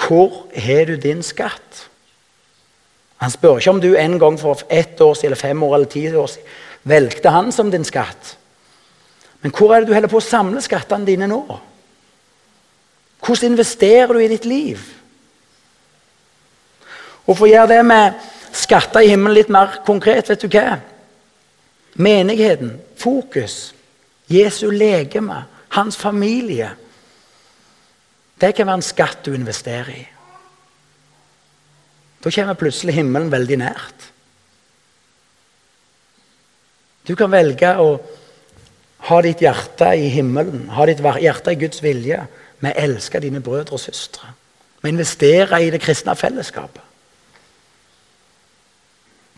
Hvor 0.00 0.44
har 0.54 0.84
du 0.84 0.98
din 1.00 1.22
skatt? 1.24 1.86
Han 3.20 3.30
spør 3.30 3.58
ikke 3.60 3.70
om 3.74 3.80
du 3.80 3.94
en 3.94 4.18
gang 4.18 4.38
for 4.40 4.62
ett 4.68 5.00
år 5.00 5.14
siden, 5.14 5.30
eller 5.30 5.40
fem 5.40 5.62
år 5.62 5.74
eller 5.74 5.90
ti 5.92 6.06
år 6.08 6.26
siden 6.26 6.58
valgte 6.82 7.30
han 7.30 7.52
som 7.52 7.70
din 7.70 7.84
skatt. 7.84 8.36
Men 9.40 9.52
hvor 9.52 9.74
er 9.74 9.80
det 9.80 9.90
du 9.90 9.94
holder 9.94 10.08
på 10.08 10.20
å 10.20 10.24
samle 10.24 10.62
skattene 10.64 11.06
dine 11.08 11.28
nå? 11.28 11.42
Hvordan 13.20 13.52
investerer 13.52 14.12
du 14.12 14.20
i 14.20 14.30
ditt 14.32 14.46
liv? 14.48 14.80
Og 17.26 17.36
For 17.36 17.46
å 17.46 17.50
gjøre 17.50 17.76
det 17.76 17.82
med 17.86 18.30
skatter 18.52 19.04
i 19.04 19.10
himmelen 19.12 19.36
litt 19.36 19.52
mer 19.52 19.80
konkret, 19.86 20.28
vet 20.32 20.42
du 20.42 20.48
hva? 20.50 20.80
Menigheten, 22.00 22.78
fokus, 22.98 23.74
Jesu 24.30 24.70
legeme, 24.70 25.44
hans 25.76 25.98
familie. 26.00 26.70
Det 28.40 28.54
kan 28.56 28.66
være 28.66 28.80
en 28.80 28.82
skatt 28.82 29.24
du 29.26 29.34
investerer 29.34 29.92
i. 29.94 30.02
Da 32.24 32.30
kommer 32.30 32.58
plutselig 32.58 32.94
himmelen 32.98 33.30
veldig 33.32 33.58
nært. 33.62 34.10
Du 37.08 37.14
kan 37.16 37.32
velge 37.32 37.72
å 37.80 37.94
ha 39.08 39.22
ditt 39.24 39.40
hjerte 39.40 39.94
i 39.96 40.10
himmelen, 40.12 40.68
ha 40.76 40.84
ditt 40.86 41.00
hjerte 41.00 41.54
i 41.54 41.58
Guds 41.58 41.80
vilje. 41.82 42.20
Vi 42.60 42.72
elsker 42.76 43.24
dine 43.24 43.40
brødre 43.40 43.78
og 43.78 43.80
søstre. 43.80 44.34
Vi 44.82 44.92
investerer 44.92 45.58
i 45.58 45.70
det 45.72 45.80
kristne 45.80 46.14
fellesskapet. 46.16 46.84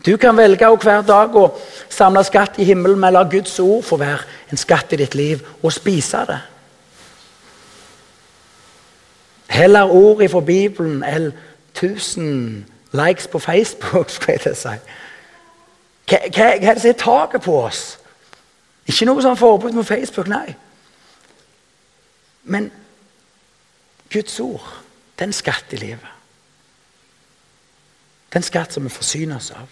Du 0.03 0.17
kan 0.19 0.35
velge 0.35 0.67
å 0.67 0.75
hver 0.75 1.05
dag 1.07 1.35
å 1.39 1.45
samle 1.87 2.25
skatt 2.27 2.57
i 2.59 2.65
himmelen 2.67 2.99
med 2.99 3.13
å 3.13 3.21
la 3.21 3.23
Guds 3.31 3.55
ord 3.63 3.85
få 3.87 3.95
være 4.01 4.27
en 4.51 4.59
skatt 4.59 4.91
i 4.91 4.99
ditt 4.99 5.15
liv, 5.15 5.39
og 5.63 5.71
spise 5.71 6.25
det. 6.27 6.41
Heller 9.53 9.87
ord 9.87 10.23
ifra 10.25 10.41
Bibelen 10.43 10.99
enn 11.07 11.31
1000 11.71 12.72
likes 12.93 13.27
på 13.27 13.39
Facebook, 13.39 14.09
skulle 14.13 14.39
jeg 14.45 14.57
si. 14.57 14.77
Hva, 16.03 16.19
hva, 16.19 16.47
hva 16.59 16.69
er 16.69 16.77
det 16.77 16.81
som 16.83 16.91
er 16.91 16.99
taket 16.99 17.45
på 17.45 17.57
oss? 17.63 17.83
Ikke 18.89 19.07
noe 19.07 19.23
sånn 19.23 19.39
forbud 19.39 19.75
mot 19.75 19.87
Facebook, 19.87 20.27
nei. 20.27 20.55
Men 22.43 22.67
Guds 24.11 24.35
ord, 24.43 24.65
det 25.15 25.25
er 25.25 25.31
en 25.31 25.37
skatt 25.37 25.73
i 25.73 25.79
livet. 25.79 26.09
Det 28.27 28.37
er 28.39 28.43
en 28.43 28.49
skatt 28.49 28.75
som 28.75 28.83
vi 28.83 28.91
forsyner 28.91 29.39
oss 29.39 29.51
av. 29.55 29.69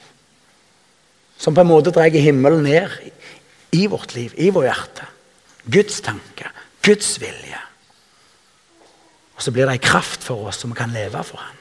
Som 1.41 1.57
på 1.57 1.63
en 1.63 1.71
måte 1.71 1.91
drar 1.93 2.13
himmelen 2.13 2.63
ned 2.63 2.93
i 3.75 3.87
vårt 3.89 4.15
liv, 4.15 4.33
i 4.37 4.51
vårt 4.53 4.69
hjerte. 4.69 5.07
Guds 5.71 5.99
tanke, 6.05 6.49
Guds 6.85 7.15
vilje. 7.21 7.59
Og 9.35 9.43
så 9.43 9.51
blir 9.51 9.65
det 9.65 9.79
en 9.79 9.89
kraft 9.91 10.23
for 10.23 10.47
oss 10.47 10.61
som 10.61 10.71
vi 10.71 10.77
kan 10.77 10.93
leve 10.93 11.23
for 11.25 11.41
ham. 11.41 11.60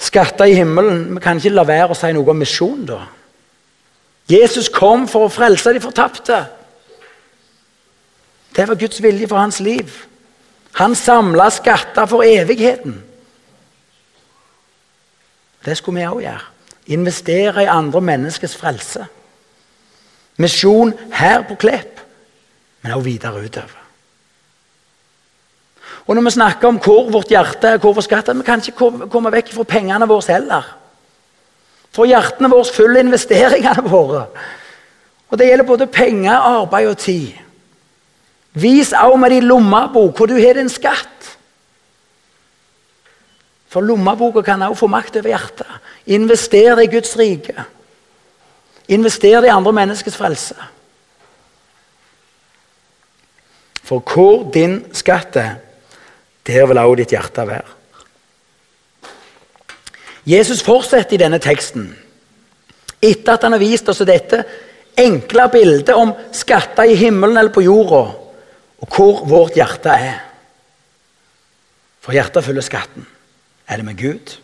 Skatter 0.00 0.48
i 0.48 0.54
himmelen 0.56 1.14
Vi 1.14 1.20
kan 1.20 1.36
ikke 1.36 1.52
la 1.52 1.66
være 1.68 1.92
å 1.92 1.98
si 1.98 2.12
noe 2.16 2.32
om 2.32 2.40
misjon, 2.40 2.84
da. 2.88 3.02
Jesus 4.30 4.70
kom 4.72 5.08
for 5.10 5.26
å 5.26 5.32
frelse 5.32 5.72
de 5.74 5.82
fortapte. 5.82 6.38
Det 8.54 8.66
var 8.68 8.78
Guds 8.78 9.02
vilje 9.02 9.28
for 9.28 9.42
hans 9.42 9.60
liv. 9.60 9.90
Han 10.78 10.94
samla 10.94 11.48
skatter 11.50 12.06
for 12.06 12.22
evigheten. 12.22 12.94
Det 15.64 15.76
skulle 15.76 16.00
vi 16.00 16.06
òg 16.06 16.22
gjøre. 16.24 16.46
Investere 16.94 17.64
i 17.64 17.70
andre 17.70 18.00
menneskers 18.00 18.56
frelse. 18.56 19.04
Misjon 20.40 20.94
her 21.12 21.42
på 21.48 21.58
Klepp, 21.60 22.00
men 22.82 22.94
også 22.94 23.04
videre 23.04 23.44
utover. 23.44 23.79
Og 26.10 26.16
når 26.16 26.24
vi 26.26 26.30
snakker 26.34 26.66
om 26.68 26.78
hvor 26.82 27.04
vårt 27.14 27.30
hjerte 27.30 27.68
er, 27.68 27.78
hvor 27.78 27.94
vår 27.94 28.02
skatt 28.02 28.28
er, 28.28 28.34
vi 28.34 28.42
kan 28.42 28.58
ikke 28.58 29.06
komme 29.12 29.30
vekk 29.30 29.52
fra 29.54 29.64
pengene 29.76 30.08
våre 30.10 30.26
heller. 30.34 30.64
For 31.94 32.10
hjertene 32.10 32.50
våre 32.50 32.66
følger 32.66 33.04
investeringene 33.04 33.84
våre. 33.86 34.24
Og 35.30 35.38
Det 35.38 35.46
gjelder 35.46 35.68
både 35.68 35.86
penger, 35.86 36.34
arbeid 36.34 36.88
og 36.90 36.98
tid. 36.98 37.38
Vis 38.58 38.90
òg 38.90 39.14
med 39.22 39.30
din 39.30 39.46
lommebok 39.46 40.16
hvor 40.16 40.26
du 40.26 40.34
har 40.34 40.58
din 40.58 40.68
skatt. 40.68 41.30
For 43.70 43.86
lommeboka 43.86 44.42
kan 44.42 44.66
også 44.66 44.82
få 44.82 44.90
makt 44.90 45.16
over 45.22 45.30
hjertet. 45.30 45.78
Invester 46.06 46.82
i 46.82 46.90
Guds 46.90 47.14
rike. 47.18 47.54
Invester 48.88 49.46
i 49.46 49.54
andre 49.54 49.72
menneskers 49.72 50.18
frelse. 50.18 50.58
For 53.86 54.02
hvor 54.02 54.50
din 54.50 54.80
skatt 54.92 55.38
er, 55.38 55.60
der 56.50 56.66
vil 56.68 56.78
også 56.78 56.98
ditt 57.00 57.14
hjerte 57.14 57.46
være. 57.48 57.76
Jesus 60.30 60.62
fortsetter 60.62 61.16
i 61.16 61.22
denne 61.22 61.40
teksten, 61.42 61.88
etter 63.00 63.32
at 63.34 63.46
han 63.46 63.56
har 63.56 63.62
vist 63.62 63.88
oss 63.88 64.02
dette 64.06 64.42
enkle 65.00 65.46
bildet 65.52 65.94
om 65.96 66.12
skatter 66.36 66.90
i 66.90 66.98
himmelen 66.98 67.38
eller 67.40 67.54
på 67.54 67.64
jorda, 67.64 68.02
og 68.80 68.94
hvor 68.96 69.24
vårt 69.28 69.56
hjerte 69.56 69.94
er. 69.94 70.20
For 72.00 72.16
hjertet 72.16 72.44
følger 72.44 72.64
skatten. 72.64 73.06
Er 73.68 73.80
det 73.80 73.86
med 73.86 73.98
Gud? 74.00 74.36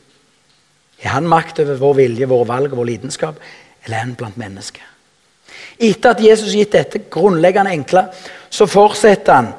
Har 1.03 1.19
han 1.19 1.29
makt 1.29 1.61
over 1.61 1.81
vår 1.81 1.97
vilje, 2.01 2.29
våre 2.29 2.49
valg 2.49 2.73
og 2.73 2.81
vår 2.81 2.91
lidenskap, 2.93 3.41
eller 3.85 3.97
er 3.97 4.05
han 4.05 4.17
blant 4.19 4.39
mennesker? 4.41 4.85
Etter 5.77 6.15
at 6.15 6.23
Jesus 6.25 6.51
har 6.51 6.63
gitt 6.63 6.77
dette 6.77 7.03
grunnleggende 7.13 7.73
enkle, 7.77 8.07
så 8.51 8.69
fortsetter 8.69 9.37
han 9.37 9.51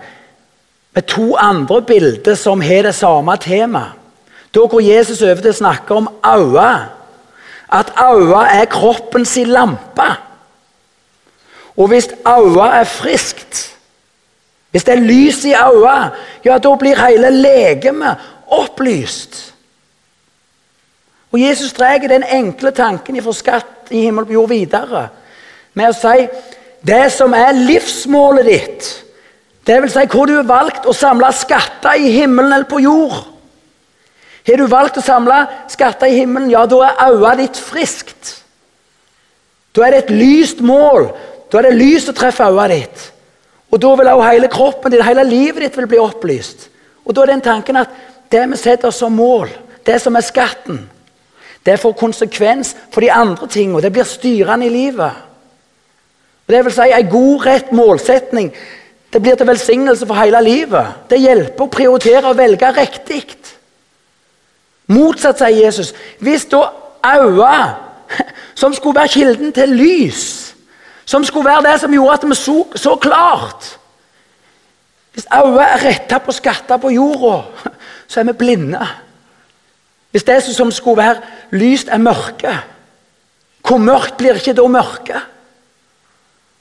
med 0.98 1.06
to 1.06 1.36
andre 1.36 1.82
bilder 1.82 2.36
som 2.36 2.62
har 2.62 2.88
det 2.88 2.96
samme 2.96 3.36
temaet. 3.38 3.94
Da 4.56 4.64
går 4.66 4.82
Jesus 4.82 5.22
over 5.22 5.44
til 5.44 5.54
å 5.54 5.58
snakke 5.60 5.94
om 5.94 6.08
øyet. 6.26 6.88
At 7.70 7.92
øyet 8.02 8.56
er 8.56 8.66
kroppens 8.72 9.36
lampe. 9.46 10.08
Og 11.78 11.92
hvis 11.92 12.10
øyet 12.26 12.80
er 12.80 12.90
friskt, 12.90 13.78
hvis 14.72 14.84
det 14.84 14.96
er 14.96 15.06
lys 15.06 15.46
i 15.46 15.54
øyet, 15.54 16.18
ja, 16.46 16.58
da 16.58 16.76
blir 16.76 17.06
hele 17.06 17.30
legemet 17.30 18.18
opplyst. 18.48 19.54
Og 21.32 21.42
Jesus 21.42 21.78
drar 21.78 22.02
den 22.10 22.24
enkle 22.24 22.72
tanken 22.72 23.22
fra 23.22 23.38
skatt 23.38 23.92
i 23.94 24.08
himmel 24.08 24.26
og 24.26 24.34
jord 24.34 24.50
videre 24.50 25.10
med 25.78 25.92
å 25.92 26.00
si 26.00 26.26
det 26.82 27.12
som 27.14 27.38
er 27.38 27.54
livsmålet 27.54 28.50
ditt 28.50 28.96
det 29.67 29.82
vil 29.84 29.91
si 29.91 30.06
hvor 30.08 30.30
du 30.30 30.38
har 30.38 30.47
valgt 30.47 30.88
å 30.88 30.95
samle 30.95 31.30
skatter 31.36 31.99
i 31.99 32.12
himmelen 32.15 32.53
eller 32.53 32.69
på 32.69 32.80
jord. 32.80 33.17
Har 34.47 34.62
du 34.62 34.67
valgt 34.71 34.99
å 35.01 35.03
samle 35.03 35.41
skatter 35.67 36.08
i 36.08 36.21
himmelen, 36.21 36.51
ja, 36.53 36.63
da 36.65 36.86
er 36.88 37.12
øyet 37.12 37.41
ditt 37.41 37.60
friskt. 37.60 38.30
Da 39.75 39.84
er 39.84 39.93
det 39.93 40.03
et 40.06 40.15
lyst 40.15 40.63
mål. 40.63 41.10
Da 41.51 41.60
er 41.60 41.67
det 41.67 41.80
lys 41.82 42.08
som 42.08 42.15
treffer 42.15 42.47
øyet 42.47 42.73
ditt. 42.73 43.06
Og 43.71 43.82
da 43.84 43.91
vil 43.99 44.08
også 44.13 44.30
hele 44.32 44.47
kroppen 44.51 44.93
din, 44.93 45.03
hele 45.03 45.27
livet 45.27 45.65
ditt 45.65 45.77
vil 45.77 45.89
bli 45.91 45.99
opplyst. 45.99 46.69
Og 47.03 47.15
da 47.15 47.25
er 47.25 47.34
den 47.34 47.43
tanken 47.43 47.84
at 47.84 47.91
det 48.32 48.45
vi 48.51 48.60
setter 48.60 48.91
som 48.95 49.15
mål, 49.15 49.51
det 49.86 49.99
som 50.01 50.15
er 50.15 50.23
skatten, 50.23 50.80
det 51.67 51.80
får 51.80 51.99
konsekvens 51.99 52.75
for 52.93 53.03
de 53.03 53.12
andre 53.12 53.47
tingene. 53.51 53.84
Det 53.84 53.91
blir 53.91 54.08
styrende 54.08 54.69
i 54.69 54.71
livet. 54.71 55.23
Og 56.47 56.53
det 56.53 56.63
vil 56.63 56.71
si 56.71 56.91
En 56.95 57.10
god, 57.10 57.45
rett 57.45 57.71
målsetning 57.71 58.53
det 59.13 59.22
blir 59.22 59.36
til 59.36 59.48
velsignelse 59.48 60.08
for 60.08 60.20
hele 60.20 60.41
livet. 60.43 60.88
Det 61.10 61.20
hjelper 61.22 61.63
å 61.63 61.72
prioritere 61.72 62.26
og 62.28 62.38
velge 62.38 62.72
riktig. 62.76 63.24
Motsatt, 64.91 65.39
sier 65.39 65.65
Jesus. 65.65 65.93
Hvis 66.24 66.46
da 66.52 66.65
øyet, 67.06 67.76
som 68.62 68.74
skulle 68.74 69.00
være 69.00 69.13
kilden 69.15 69.54
til 69.56 69.76
lys, 69.76 70.24
som 71.06 71.24
skulle 71.24 71.48
være 71.48 71.72
det 71.72 71.80
som 71.82 71.93
gjorde 71.93 72.13
at 72.13 72.26
vi 72.28 72.36
så, 72.36 72.62
så 72.76 72.96
klart 72.96 73.74
Hvis 75.13 75.26
øyet 75.34 75.62
er 75.63 75.84
retta 75.88 76.17
på 76.22 76.32
skatter 76.32 76.78
på 76.78 76.89
jorda, 76.93 77.70
så 78.08 78.20
er 78.20 78.24
vi 78.24 78.34
blinde. 78.38 78.88
Hvis 80.12 80.24
det 80.24 80.43
som 80.43 80.72
skulle 80.72 80.98
være 80.98 81.22
lyst, 81.52 81.88
er 81.89 81.98
mørke, 81.98 82.54
hvor 83.67 83.78
mørkt 83.78 84.17
blir 84.17 84.38
ikke 84.38 84.54
da 84.54 84.67
mørket? 84.67 85.26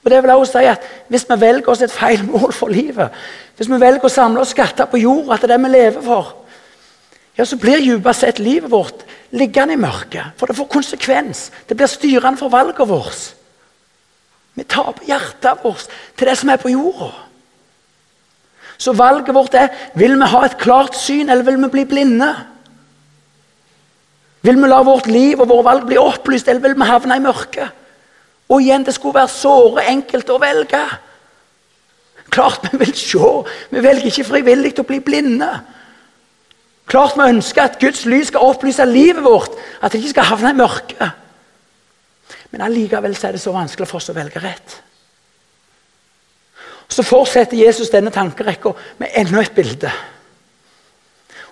Og 0.07 0.11
det 0.11 0.21
vil 0.23 0.31
også 0.31 0.61
si 0.61 0.67
at 0.71 0.83
Hvis 1.11 1.25
vi 1.27 1.35
velger 1.41 1.69
oss 1.69 1.81
et 1.83 1.91
feil 1.91 2.21
mål 2.23 2.53
for 2.55 2.71
livet, 2.71 3.11
hvis 3.57 3.67
vi 3.67 3.79
velger 3.79 4.05
å 4.07 4.11
samle 4.11 4.39
oss 4.39 4.53
skatter 4.55 4.87
på 4.87 5.01
jord, 5.01 5.33
at 5.33 5.41
det 5.43 5.49
det 5.49 5.57
vi 5.59 5.71
lever 5.73 6.03
for, 6.03 6.29
ja, 7.37 7.45
så 7.45 7.57
blir 7.59 7.83
dypest 7.83 8.23
sett 8.23 8.39
livet 8.39 8.71
vårt 8.71 9.03
liggende 9.35 9.75
i 9.75 9.81
mørket. 9.81 10.31
For 10.37 10.47
det 10.47 10.55
får 10.55 10.69
konsekvens. 10.71 11.41
Det 11.67 11.75
blir 11.77 11.91
styrende 11.91 12.39
for 12.39 12.49
valget 12.49 12.87
vårt. 12.87 13.33
Vi 14.55 14.63
taper 14.63 15.05
hjertet 15.05 15.63
vårt 15.63 15.89
til 16.17 16.27
det 16.27 16.37
som 16.39 16.49
er 16.49 16.61
på 16.61 16.71
jorda. 16.71 17.11
Så 18.77 18.93
valget 18.95 19.35
vårt 19.35 19.57
er 19.59 19.67
vil 19.95 20.15
vi 20.15 20.29
ha 20.31 20.45
et 20.45 20.57
klart 20.57 20.95
syn, 20.95 21.29
eller 21.29 21.43
vil 21.43 21.59
vi 21.65 21.73
bli 21.75 21.85
blinde. 21.85 22.29
Vil 24.41 24.61
vi 24.61 24.69
la 24.71 24.79
vårt 24.87 25.11
liv 25.11 25.41
og 25.41 25.49
våre 25.49 25.67
valg 25.67 25.85
bli 25.89 25.99
opplyst, 25.99 26.47
eller 26.47 26.63
vil 26.63 26.79
vi 26.79 26.89
havne 26.89 27.19
i 27.19 27.25
mørket? 27.27 27.76
Og 28.49 28.61
igjen, 28.61 28.85
det 28.85 28.95
skulle 28.95 29.17
være 29.17 29.31
såre 29.31 29.87
enkelt 29.91 30.29
å 30.29 30.39
velge. 30.39 30.83
Klart 32.31 32.67
vi 32.71 32.79
vil 32.79 32.93
se. 32.95 33.31
Vi 33.71 33.83
velger 33.83 34.11
ikke 34.11 34.27
frivillig 34.27 34.73
å 34.79 34.87
bli 34.87 34.99
blinde. 35.03 35.49
Klart 36.87 37.17
vi 37.19 37.27
ønsker 37.27 37.65
at 37.65 37.79
Guds 37.79 38.05
lys 38.07 38.31
skal 38.31 38.47
opplyse 38.47 38.85
livet 38.87 39.23
vårt, 39.23 39.55
at 39.81 39.91
det 39.91 39.99
ikke 39.99 40.15
skal 40.15 40.29
havne 40.31 40.53
i 40.53 40.59
mørket. 40.59 41.23
Men 42.51 42.63
allikevel 42.63 43.15
er 43.15 43.35
det 43.35 43.41
så 43.43 43.51
vanskelig 43.51 43.87
for 43.89 43.99
oss 43.99 44.11
å 44.11 44.15
velge 44.15 44.39
rett. 44.43 44.77
Så 46.87 47.03
fortsetter 47.03 47.59
Jesus 47.59 47.91
denne 47.91 48.13
tankerekka 48.15 48.71
med 49.01 49.11
enda 49.19 49.41
et 49.43 49.55
bilde. 49.55 49.91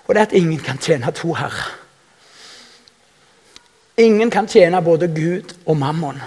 Og 0.06 0.14
det 0.14 0.22
er 0.22 0.28
at 0.30 0.38
ingen 0.38 0.62
kan 0.64 0.80
tjene 0.80 1.12
to 1.12 1.34
herrer. 1.36 1.74
Ingen 4.00 4.30
kan 4.30 4.48
tjene 4.48 4.80
både 4.84 5.08
Gud 5.08 5.52
og 5.66 5.76
mammon. 5.76 6.20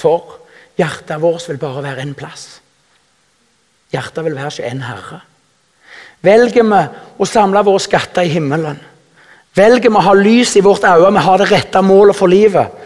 For 0.00 0.38
hjertet 0.80 1.20
vårt 1.20 1.48
vil 1.50 1.60
bare 1.60 1.84
være 1.84 2.04
én 2.06 2.14
plass. 2.16 2.60
Hjertet 3.92 4.24
vil 4.24 4.38
være 4.38 4.54
ikke 4.54 4.70
én 4.70 4.84
herre. 4.86 5.20
Velger 6.24 6.66
vi 6.68 6.80
å 7.20 7.28
samle 7.28 7.62
våre 7.64 7.80
skatter 7.80 8.28
i 8.28 8.32
himmelen, 8.34 8.76
velger 9.56 9.88
vi 9.88 9.96
å 9.96 10.04
ha 10.04 10.12
lys 10.16 10.52
i 10.56 10.64
vårt 10.64 10.84
øye, 10.84 11.12
vi 11.12 11.24
har 11.24 11.40
det 11.40 11.48
rette 11.50 11.80
målet 11.82 12.16
for 12.16 12.28
livet, 12.28 12.80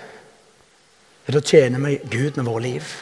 da 1.26 1.40
tjener 1.40 1.80
vi 1.80 1.98
Gud 2.10 2.36
med 2.36 2.46
vårt 2.46 2.62
liv. 2.62 2.92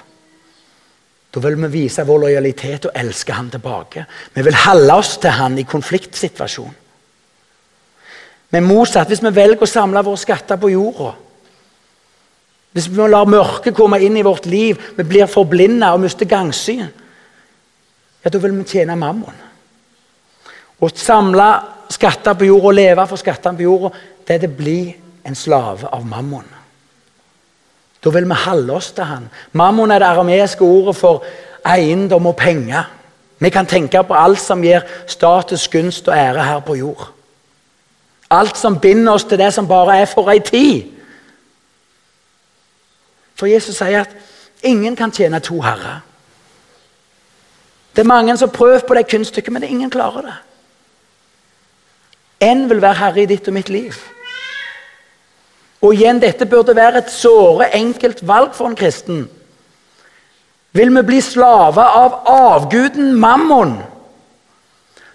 Da 1.33 1.41
vil 1.41 1.57
vi 1.65 1.69
vise 1.73 2.05
vår 2.05 2.27
lojalitet 2.27 2.87
og 2.87 2.97
elske 2.97 3.33
han 3.33 3.49
tilbake. 3.51 4.05
Vi 4.35 4.45
vil 4.45 4.57
holde 4.67 4.95
oss 4.95 5.17
til 5.19 5.33
han 5.33 5.57
i 5.59 5.65
konfliktsituasjon. 5.65 6.75
Men 8.53 8.69
motsatt, 8.69 9.09
hvis 9.09 9.23
vi 9.25 9.33
velger 9.33 9.65
å 9.65 9.69
samle 9.71 10.03
våre 10.05 10.21
skatter 10.21 10.61
på 10.61 10.71
jorda 10.75 11.15
Hvis 12.73 12.89
vi 12.89 13.09
lar 13.09 13.29
mørket 13.29 13.77
komme 13.77 14.01
inn 14.01 14.17
i 14.17 14.25
vårt 14.25 14.47
liv, 14.49 14.81
vi 14.97 15.05
blir 15.05 15.29
forblinda 15.29 15.93
og 15.93 16.01
mister 16.05 16.29
gangsyn, 16.29 16.89
ja, 18.23 18.31
da 18.31 18.39
vil 18.39 18.55
vi 18.55 18.65
tjene 18.71 18.97
mammon. 18.97 19.37
Å 20.83 20.89
samle 20.95 21.49
skatter 21.93 22.39
på 22.39 22.49
jorda 22.49 22.71
og 22.71 22.77
leve 22.79 23.07
for 23.11 23.21
skattene 23.21 23.59
på 23.59 23.67
jorda, 23.67 23.93
det 24.27 24.37
er 24.37 24.45
det 24.45 24.57
bli 24.57 24.81
en 25.27 25.37
slave 25.37 25.91
av 25.93 26.07
mammon. 26.07 26.47
Da 28.03 28.11
vil 28.11 28.27
vi 28.27 28.39
holde 28.47 28.75
oss 28.75 28.91
til 28.97 29.07
han. 29.07 29.29
Mammon 29.53 29.91
er 29.91 30.03
det 30.03 30.09
arameiske 30.09 30.65
ordet 30.65 30.97
for 30.99 31.27
eiendom 31.69 32.27
og 32.27 32.37
penger. 32.37 32.89
Vi 33.39 33.51
kan 33.51 33.67
tenke 33.67 34.03
på 34.07 34.15
alt 34.15 34.41
som 34.41 34.63
gir 34.63 34.83
status, 35.07 35.69
gunst 35.69 36.09
og 36.09 36.17
ære 36.17 36.47
her 36.47 36.61
på 36.67 36.79
jord. 36.79 37.09
Alt 38.31 38.57
som 38.59 38.79
binder 38.81 39.13
oss 39.13 39.27
til 39.29 39.39
det 39.39 39.53
som 39.55 39.69
bare 39.69 40.01
er 40.01 40.11
for 40.11 40.31
ei 40.31 40.41
tid. 40.41 40.89
For 43.43 43.51
Jesus 43.51 43.81
sier 43.81 44.05
at 44.05 44.13
ingen 44.63 44.95
kan 44.95 45.11
tjene 45.11 45.41
to 45.43 45.57
herrer. 45.65 46.05
Det 47.91 48.05
er 48.05 48.07
mange 48.07 48.37
som 48.39 48.51
prøver 48.55 48.85
på 48.87 48.95
det 48.95 49.09
kunststykket, 49.11 49.53
men 49.53 49.65
ingen 49.67 49.91
klarer 49.91 50.23
det. 50.23 50.35
Én 52.47 52.69
vil 52.71 52.83
være 52.83 53.01
herre 53.01 53.23
i 53.23 53.27
ditt 53.27 53.49
og 53.51 53.57
mitt 53.57 53.69
liv. 53.69 53.99
Og 55.83 55.97
igjen, 55.97 56.23
dette 56.23 56.47
burde 56.47 56.77
være 56.79 57.03
et 57.03 57.11
såre 57.11 57.73
enkelt 57.75 58.23
valg 58.23 58.55
for 58.55 58.71
en 58.71 58.79
kristen. 58.79 59.27
Vil 60.73 60.95
vi 60.95 61.03
bli 61.03 61.21
slaver 61.21 61.83
av 61.83 62.21
avguden 62.31 63.11
Mammon, 63.19 63.81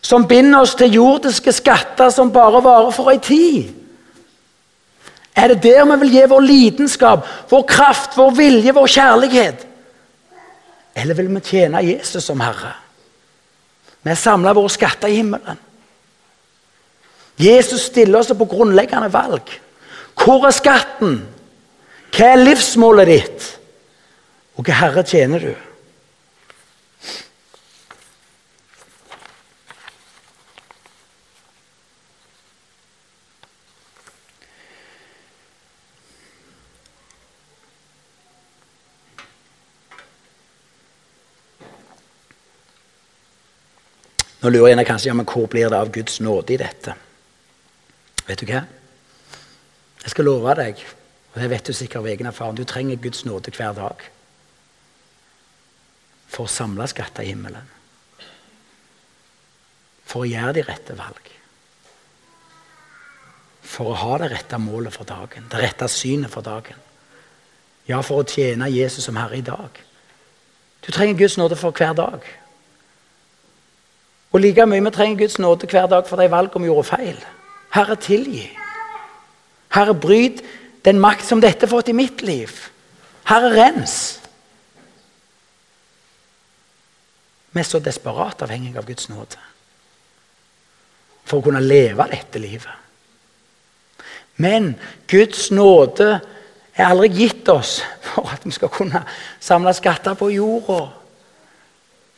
som 0.02 0.28
binder 0.28 0.68
oss 0.68 0.76
til 0.76 1.00
jordiske 1.00 1.56
skatter 1.56 2.12
som 2.12 2.36
bare 2.36 2.60
varer 2.60 2.92
for 2.92 3.16
ei 3.16 3.24
tid? 3.24 3.72
Er 5.38 5.54
det 5.54 5.62
der 5.64 5.86
vi 5.86 6.00
vil 6.02 6.16
gi 6.16 6.26
vår 6.30 6.42
lidenskap, 6.42 7.28
vår 7.50 7.64
kraft, 7.70 8.18
vår 8.18 8.32
vilje, 8.36 8.74
vår 8.74 8.88
kjærlighet? 8.90 9.68
Eller 10.98 11.14
vil 11.14 11.30
vi 11.30 11.44
tjene 11.46 11.84
Jesus 11.86 12.26
som 12.26 12.42
Herre? 12.42 12.74
Vi 14.02 14.16
samla 14.16 14.56
våre 14.58 14.72
skatter 14.74 15.12
i 15.12 15.20
himmelen. 15.20 15.60
Jesus 17.38 17.86
stiller 17.92 18.20
oss 18.20 18.34
på 18.34 18.50
grunnleggende 18.50 19.12
valg. 19.14 19.52
Hvor 20.18 20.48
er 20.48 20.56
skatten? 20.56 21.20
Hva 22.16 22.32
er 22.34 22.42
livsmålet 22.42 23.12
ditt? 23.12 23.48
Og 24.58 24.66
hva 24.66 24.80
Herre 24.80 25.04
tjener 25.06 25.44
du? 25.44 25.67
Nå 44.42 44.52
lurer 44.54 44.76
jeg 44.76 44.88
kanskje 44.88 45.10
ja, 45.10 45.16
men 45.18 45.26
hvor 45.26 45.48
blir 45.50 45.70
det 45.70 45.78
av 45.78 45.92
Guds 45.94 46.20
nåde 46.22 46.54
i 46.54 46.60
dette. 46.62 46.94
Vet 48.28 48.42
du 48.44 48.50
hva? 48.50 48.62
Jeg 50.04 50.14
skal 50.14 50.28
love 50.28 50.54
deg, 50.60 50.84
og 51.34 51.42
det 51.42 51.50
vet 51.52 51.68
du 51.68 51.74
sikkert 51.74 52.04
av 52.04 52.12
egen 52.12 52.30
erfaring, 52.30 52.60
du 52.60 52.68
trenger 52.68 53.02
Guds 53.02 53.26
nåde 53.26 53.54
hver 53.56 53.74
dag 53.78 54.06
for 56.28 56.46
å 56.46 56.52
samle 56.52 56.86
skatter 56.92 57.24
i 57.26 57.32
himmelen. 57.32 57.68
For 60.08 60.24
å 60.24 60.30
gjøre 60.30 60.56
de 60.58 60.64
rette 60.68 60.96
valg. 60.98 61.32
For 63.68 63.92
å 63.92 64.00
ha 64.04 64.18
det 64.22 64.32
rette 64.32 64.60
målet 64.62 64.96
for 64.96 65.08
dagen, 65.08 65.48
det 65.52 65.62
rette 65.62 65.88
synet 65.92 66.32
for 66.32 66.46
dagen. 66.46 66.80
Ja, 67.88 68.02
for 68.04 68.22
å 68.22 68.28
tjene 68.28 68.70
Jesus 68.72 69.08
som 69.08 69.18
Herre 69.20 69.40
i 69.40 69.46
dag. 69.46 69.80
Du 70.84 70.92
trenger 70.92 71.20
Guds 71.20 71.38
nåde 71.40 71.58
for 71.60 71.76
hver 71.76 71.96
dag. 71.98 72.24
Og 74.38 74.42
like 74.44 74.66
mye 74.70 74.84
vi 74.86 74.94
trenger 74.94 75.18
Guds 75.18 75.40
nåde 75.42 75.66
hver 75.66 75.88
dag 75.90 76.06
for 76.06 76.22
de 76.22 76.30
valgene 76.30 76.62
vi 76.62 76.70
gjorde 76.70 76.86
feil. 76.86 77.22
Herre, 77.74 77.96
tilgi. 77.98 78.44
Herre, 79.74 79.96
bryt 79.98 80.44
den 80.86 81.00
makt 81.02 81.26
som 81.26 81.42
dette 81.42 81.66
har 81.66 81.72
fått 81.72 81.90
i 81.90 81.96
mitt 81.98 82.22
liv. 82.22 82.52
Herre, 83.26 83.50
rens. 83.56 84.20
Vi 87.50 87.64
er 87.64 87.66
så 87.66 87.82
desperat 87.82 88.46
avhengig 88.46 88.78
av 88.78 88.86
Guds 88.86 89.10
nåde 89.10 89.42
for 91.26 91.40
å 91.42 91.48
kunne 91.48 91.64
leve 91.66 92.06
dette 92.14 92.38
livet. 92.38 93.98
Men 94.38 94.76
Guds 95.10 95.50
nåde 95.50 96.12
er 96.78 96.86
aldri 96.86 97.10
gitt 97.24 97.50
oss 97.50 97.80
for 98.06 98.30
at 98.38 98.46
vi 98.46 98.54
skal 98.54 98.70
kunne 98.70 99.02
samle 99.42 99.74
skatter 99.74 100.14
på 100.14 100.30
jorda. 100.36 100.84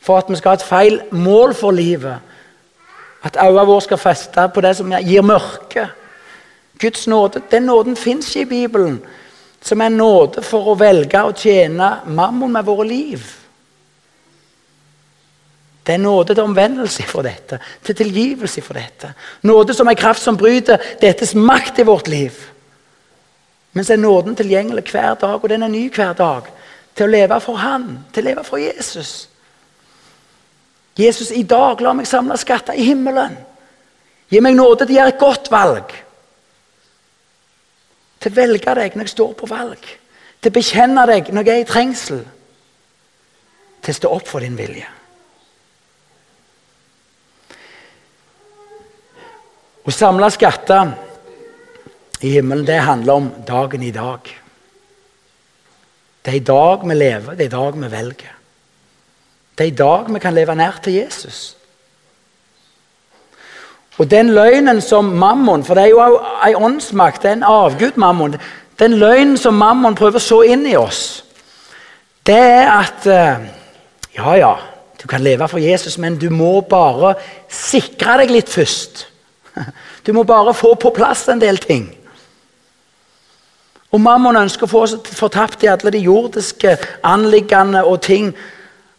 For 0.00 0.18
at 0.18 0.28
vi 0.28 0.36
skal 0.36 0.54
ha 0.54 0.58
et 0.58 0.66
feil 0.68 1.00
mål 1.12 1.54
for 1.54 1.70
livet. 1.76 2.18
At 3.22 3.36
øynene 3.36 3.66
våre 3.66 3.82
skal 3.84 3.98
feste 4.00 4.48
på 4.54 4.60
det 4.64 4.76
som 4.76 4.92
gir 4.92 5.22
mørke. 5.22 5.88
Guds 6.80 7.06
nåde, 7.06 7.42
Den 7.50 7.62
nåden 7.62 7.96
fins 7.96 8.36
i 8.36 8.44
Bibelen, 8.44 9.02
som 9.60 9.80
er 9.80 9.88
nåde 9.88 10.42
for 10.42 10.72
å 10.72 10.78
velge 10.78 11.20
å 11.20 11.34
tjene 11.36 12.00
mammon 12.06 12.52
med 12.52 12.64
våre 12.64 12.86
liv. 12.88 13.26
Det 15.86 15.94
er 15.94 15.98
nåde 15.98 16.34
til 16.34 16.44
omvendelse 16.44 17.02
for 17.02 17.22
dette, 17.22 17.58
til 17.84 17.96
tilgivelse 17.96 18.62
for 18.62 18.76
dette. 18.78 19.12
Nåde 19.42 19.74
som 19.74 19.88
er 19.88 19.98
kraft 19.98 20.22
som 20.22 20.36
bryter 20.36 20.78
dettes 21.00 21.34
makt 21.34 21.78
i 21.78 21.86
vårt 21.88 22.08
liv. 22.08 22.36
Men 23.72 23.84
så 23.84 23.92
er 23.92 24.02
nåden 24.02 24.36
tilgjengelig 24.36 24.84
hver 24.90 25.14
dag, 25.14 25.42
og 25.42 25.48
den 25.48 25.62
er 25.62 25.68
ny 25.68 25.88
hver 25.94 26.12
dag. 26.12 26.48
Til 26.96 27.06
å 27.06 27.10
leve 27.10 27.40
for 27.40 27.56
Han, 27.56 28.04
til 28.12 28.24
å 28.24 28.28
leve 28.28 28.44
for 28.44 28.58
Jesus. 28.58 29.29
Jesus, 30.98 31.30
i 31.30 31.42
dag 31.46 31.80
la 31.80 31.94
meg 31.96 32.08
samle 32.08 32.36
skatter 32.40 32.76
i 32.76 32.84
himmelen. 32.90 33.36
Gi 34.30 34.40
meg 34.42 34.56
nåde 34.56 34.84
til 34.84 34.94
å 34.94 34.98
gjøre 34.98 35.14
et 35.14 35.20
godt 35.20 35.50
valg. 35.50 35.94
Til 38.20 38.32
å 38.32 38.36
velge 38.36 38.74
deg 38.78 38.96
når 38.96 39.08
jeg 39.08 39.14
står 39.14 39.34
på 39.38 39.48
valg. 39.50 39.90
Til 40.40 40.52
å 40.52 40.56
bekjenne 40.56 41.06
deg 41.10 41.30
når 41.34 41.48
jeg 41.48 41.60
er 41.60 41.64
i 41.64 41.68
trengsel. 41.68 42.24
Til 43.80 43.94
å 43.94 43.98
stå 43.98 44.10
opp 44.16 44.28
for 44.28 44.44
din 44.44 44.58
vilje. 44.58 44.88
Å 49.80 49.94
samle 49.94 50.28
skatter 50.30 50.92
i 52.20 52.34
himmelen, 52.36 52.66
det 52.68 52.82
handler 52.84 53.22
om 53.22 53.30
dagen 53.48 53.82
i 53.82 53.94
dag. 53.94 54.28
Det 56.20 56.34
er 56.34 56.36
i 56.36 56.44
dag 56.44 56.84
vi 56.84 56.94
lever, 56.98 57.34
det 57.34 57.46
er 57.46 57.48
i 57.48 57.54
dag 57.56 57.78
vi 57.80 57.88
velger. 57.90 58.39
Det 59.60 59.66
er 59.66 59.72
i 59.72 59.76
dag 59.76 60.06
vi 60.08 60.18
kan 60.18 60.32
leve 60.32 60.54
nær 60.56 60.78
til 60.80 60.94
Jesus. 60.94 61.56
Og 64.00 64.10
den 64.10 64.30
løgnen 64.32 64.80
som 64.80 65.04
mammon 65.04 65.64
For 65.64 65.76
det 65.76 65.82
er 65.82 65.88
jo 65.92 66.20
ei 66.46 66.54
åndsmakt, 66.56 67.22
det 67.22 67.28
er 67.28 67.32
en 67.32 67.42
avgud, 67.44 67.98
mammon. 68.00 68.38
Den 68.78 68.94
løgnen 68.96 69.36
som 69.36 69.58
mammon 69.60 69.94
prøver 69.94 70.16
å 70.16 70.24
så 70.24 70.38
inn 70.48 70.64
i 70.64 70.78
oss, 70.80 71.24
det 72.24 72.38
er 72.40 72.70
at 72.72 73.06
eh, 73.06 73.42
Ja, 74.16 74.32
ja, 74.34 74.54
du 75.02 75.04
kan 75.08 75.20
leve 75.20 75.48
for 75.48 75.60
Jesus, 75.60 75.98
men 75.98 76.16
du 76.16 76.30
må 76.30 76.62
bare 76.64 77.12
sikre 77.48 78.16
deg 78.22 78.32
litt 78.32 78.48
først. 78.48 79.06
Du 80.06 80.14
må 80.16 80.22
bare 80.24 80.54
få 80.56 80.72
på 80.80 80.94
plass 80.96 81.26
en 81.28 81.40
del 81.40 81.58
ting. 81.60 81.84
Og 83.92 84.00
Mammon 84.00 84.38
ønsker 84.40 84.64
å 84.64 84.70
få 84.70 84.80
oss 84.86 84.96
fortapt 85.04 85.64
i 85.64 85.68
alle 85.68 85.92
de 85.92 86.00
jordiske 86.00 86.78
anliggende 87.04 87.84
og 87.84 88.00
ting. 88.00 88.32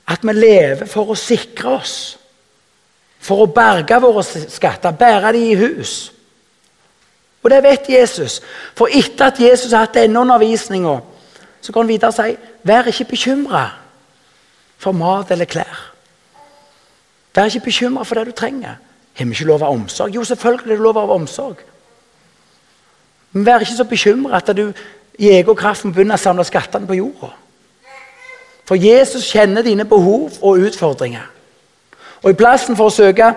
At 0.07 0.23
vi 0.23 0.33
lever 0.33 0.87
for 0.89 1.11
å 1.11 1.17
sikre 1.17 1.75
oss. 1.77 1.95
For 3.21 3.43
å 3.43 3.51
berge 3.53 3.99
våre 4.01 4.23
skatter, 4.25 4.95
bære 4.97 5.33
de 5.35 5.43
i 5.51 5.59
hus. 5.59 6.11
Og 7.43 7.49
det 7.49 7.61
vet 7.63 7.89
Jesus. 7.89 8.39
For 8.77 8.89
etter 8.89 9.29
at 9.29 9.39
Jesus 9.39 9.73
har 9.73 9.85
hatt 9.85 9.97
denne 9.97 10.21
undervisninga, 10.21 10.99
så 11.61 11.71
går 11.73 11.83
han 11.83 11.91
videre 11.91 12.09
og 12.09 12.17
sier 12.17 12.49
Vær 12.63 12.89
ikke 12.89 13.09
bekymra 13.09 13.63
for 14.81 14.93
mat 14.93 15.31
eller 15.33 15.49
klær. 15.49 15.79
Vær 17.33 17.49
ikke 17.49 17.65
bekymra 17.71 18.05
for 18.05 18.17
det 18.17 18.27
du 18.29 18.37
trenger. 18.37 18.77
Har 19.17 19.25
vi 19.25 19.31
ikke 19.31 19.49
lov 19.49 19.63
av 19.63 19.73
omsorg? 19.73 20.13
Jo, 20.15 20.23
selvfølgelig 20.23 20.71
er 20.71 20.77
det 20.77 20.83
lov 20.83 20.97
av 20.97 21.11
omsorg. 21.11 21.61
Men 23.31 23.45
vær 23.45 23.63
ikke 23.63 23.77
så 23.77 23.87
bekymra 23.89 24.37
at 24.37 24.51
du 24.57 24.67
i 25.19 25.29
egen 25.29 25.55
kraft 25.55 25.85
må 25.85 25.93
begynne 25.95 26.17
å 26.17 26.21
samle 26.21 26.45
skattene 26.45 26.87
på 26.87 26.99
jorda. 26.99 27.31
For 28.71 28.79
Jesus 28.79 29.25
kjenner 29.27 29.65
dine 29.67 29.83
behov 29.83 30.29
og 30.39 30.61
utfordringer. 30.63 31.25
Og 32.23 32.29
I 32.31 32.37
plassen 32.39 32.77
for 32.79 32.87
å 32.87 32.93
søke 32.95 33.33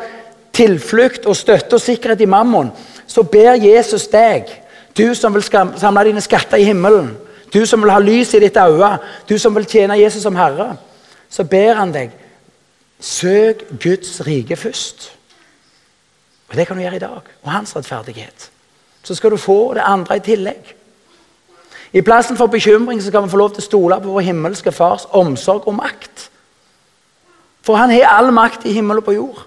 tilflukt 0.54 1.24
og 1.26 1.34
støtte 1.34 1.74
og 1.74 1.82
sikkerhet 1.82 2.22
i 2.22 2.28
mammon, 2.30 2.68
så 3.10 3.24
ber 3.26 3.58
Jesus 3.58 4.06
deg, 4.12 4.46
du 4.94 5.08
som 5.18 5.34
vil 5.34 5.42
samle 5.42 6.04
dine 6.06 6.22
skatter 6.22 6.62
i 6.62 6.68
himmelen, 6.68 7.16
du 7.50 7.64
som 7.66 7.82
vil 7.82 7.90
ha 7.90 7.98
lys 7.98 8.30
i 8.38 8.44
ditt 8.44 8.60
øye, 8.62 8.92
du 9.26 9.34
som 9.42 9.58
vil 9.58 9.66
tjene 9.66 9.98
Jesus 9.98 10.22
som 10.22 10.38
Herre, 10.38 10.76
så 11.26 11.42
ber 11.42 11.80
han 11.82 11.90
deg 11.90 12.14
søk 13.02 13.66
Guds 13.82 14.20
rike 14.22 14.54
først. 14.54 15.10
Og 16.46 16.56
Det 16.56 16.68
kan 16.68 16.78
du 16.78 16.86
gjøre 16.86 17.02
i 17.02 17.02
dag. 17.02 17.34
Og 17.42 17.50
hans 17.50 17.74
rettferdighet. 17.74 18.50
Så 19.02 19.18
skal 19.18 19.34
du 19.34 19.36
få 19.36 19.74
det 19.74 19.82
andre 19.82 20.22
i 20.22 20.26
tillegg. 20.30 20.76
I 21.94 22.02
plassen 22.02 22.36
for 22.36 22.50
bekymring 22.50 23.02
så 23.02 23.08
skal 23.08 23.22
vi 23.22 23.30
få 23.30 23.38
lov 23.38 23.52
til 23.54 23.62
å 23.62 23.68
stole 23.68 23.98
på 24.02 24.14
vår 24.16 24.26
himmelske 24.26 24.72
Fars 24.74 25.06
omsorg 25.14 25.68
og 25.70 25.76
makt. 25.78 26.28
For 27.64 27.78
han 27.78 27.92
har 27.94 28.10
all 28.10 28.32
makt 28.34 28.66
i 28.66 28.74
himmel 28.74 29.00
og 29.00 29.06
på 29.06 29.14
jord. 29.14 29.44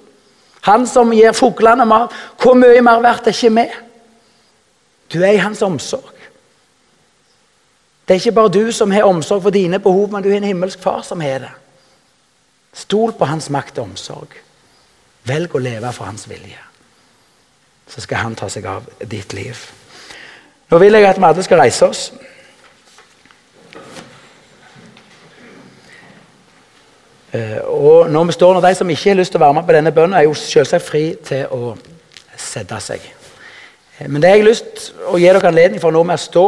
Han 0.67 0.87
som 0.87 1.11
gir 1.13 1.35
fuglene 1.35 1.85
mat. 1.85 2.13
Hvor 2.41 2.55
mye 2.57 2.81
mer 2.83 3.03
verdt 3.03 3.27
er 3.27 3.35
ikke 3.35 3.53
vi? 3.55 3.65
Du 5.13 5.19
er 5.21 5.35
i 5.35 5.43
hans 5.43 5.61
omsorg. 5.61 6.15
Det 8.07 8.15
er 8.15 8.21
ikke 8.21 8.35
bare 8.39 8.53
du 8.55 8.71
som 8.71 8.91
har 8.91 9.07
omsorg 9.07 9.43
for 9.43 9.51
dine 9.51 9.79
behov, 9.83 10.09
men 10.11 10.23
du 10.23 10.29
har 10.31 10.39
en 10.39 10.47
himmelsk 10.47 10.79
far 10.79 11.03
som 11.03 11.21
har 11.21 11.43
det. 11.43 11.51
Stol 12.73 13.11
på 13.11 13.27
hans 13.27 13.49
makt 13.51 13.77
og 13.77 13.91
omsorg. 13.91 14.39
Velg 15.27 15.55
å 15.55 15.63
leve 15.63 15.91
for 15.91 16.07
hans 16.07 16.29
vilje 16.29 16.67
så 17.87 18.01
skal 18.03 18.17
han 18.17 18.35
ta 18.35 18.49
seg 18.51 18.65
av 18.67 18.87
ditt 19.07 19.33
liv. 19.33 19.59
Nå 20.67 20.79
vil 20.81 20.97
jeg 20.97 21.07
at 21.07 21.19
vi 21.19 21.27
alle 21.27 21.43
skal 21.45 21.61
reise 21.61 21.87
oss. 21.87 22.01
Og 27.67 28.09
når 28.09 28.23
vi 28.29 28.31
står 28.37 28.53
når 28.53 28.61
De 28.69 28.75
som 28.75 28.89
ikke 28.89 29.09
har 29.09 29.17
lyst 29.19 29.33
til 29.35 29.41
å 29.41 29.45
være 29.45 29.57
med 29.57 29.67
på 29.67 29.75
denne 29.75 29.91
bønnen, 29.91 30.15
er 30.15 30.27
jo 30.27 30.33
selvsagt 30.33 30.85
fri 30.85 31.03
til 31.27 31.47
å 31.51 31.75
sette 32.37 32.79
seg. 32.79 33.03
Eh, 33.99 34.07
men 34.07 34.21
det 34.21 34.29
har 34.29 34.39
jeg 34.39 34.47
lyst 34.47 34.71
til 34.77 35.11
å 35.11 35.19
gi 35.19 35.27
dere 35.27 35.51
anledning 35.51 35.81
for 35.83 35.95
nå 35.95 36.03
med 36.07 36.19
å 36.19 36.23
stå. 36.23 36.45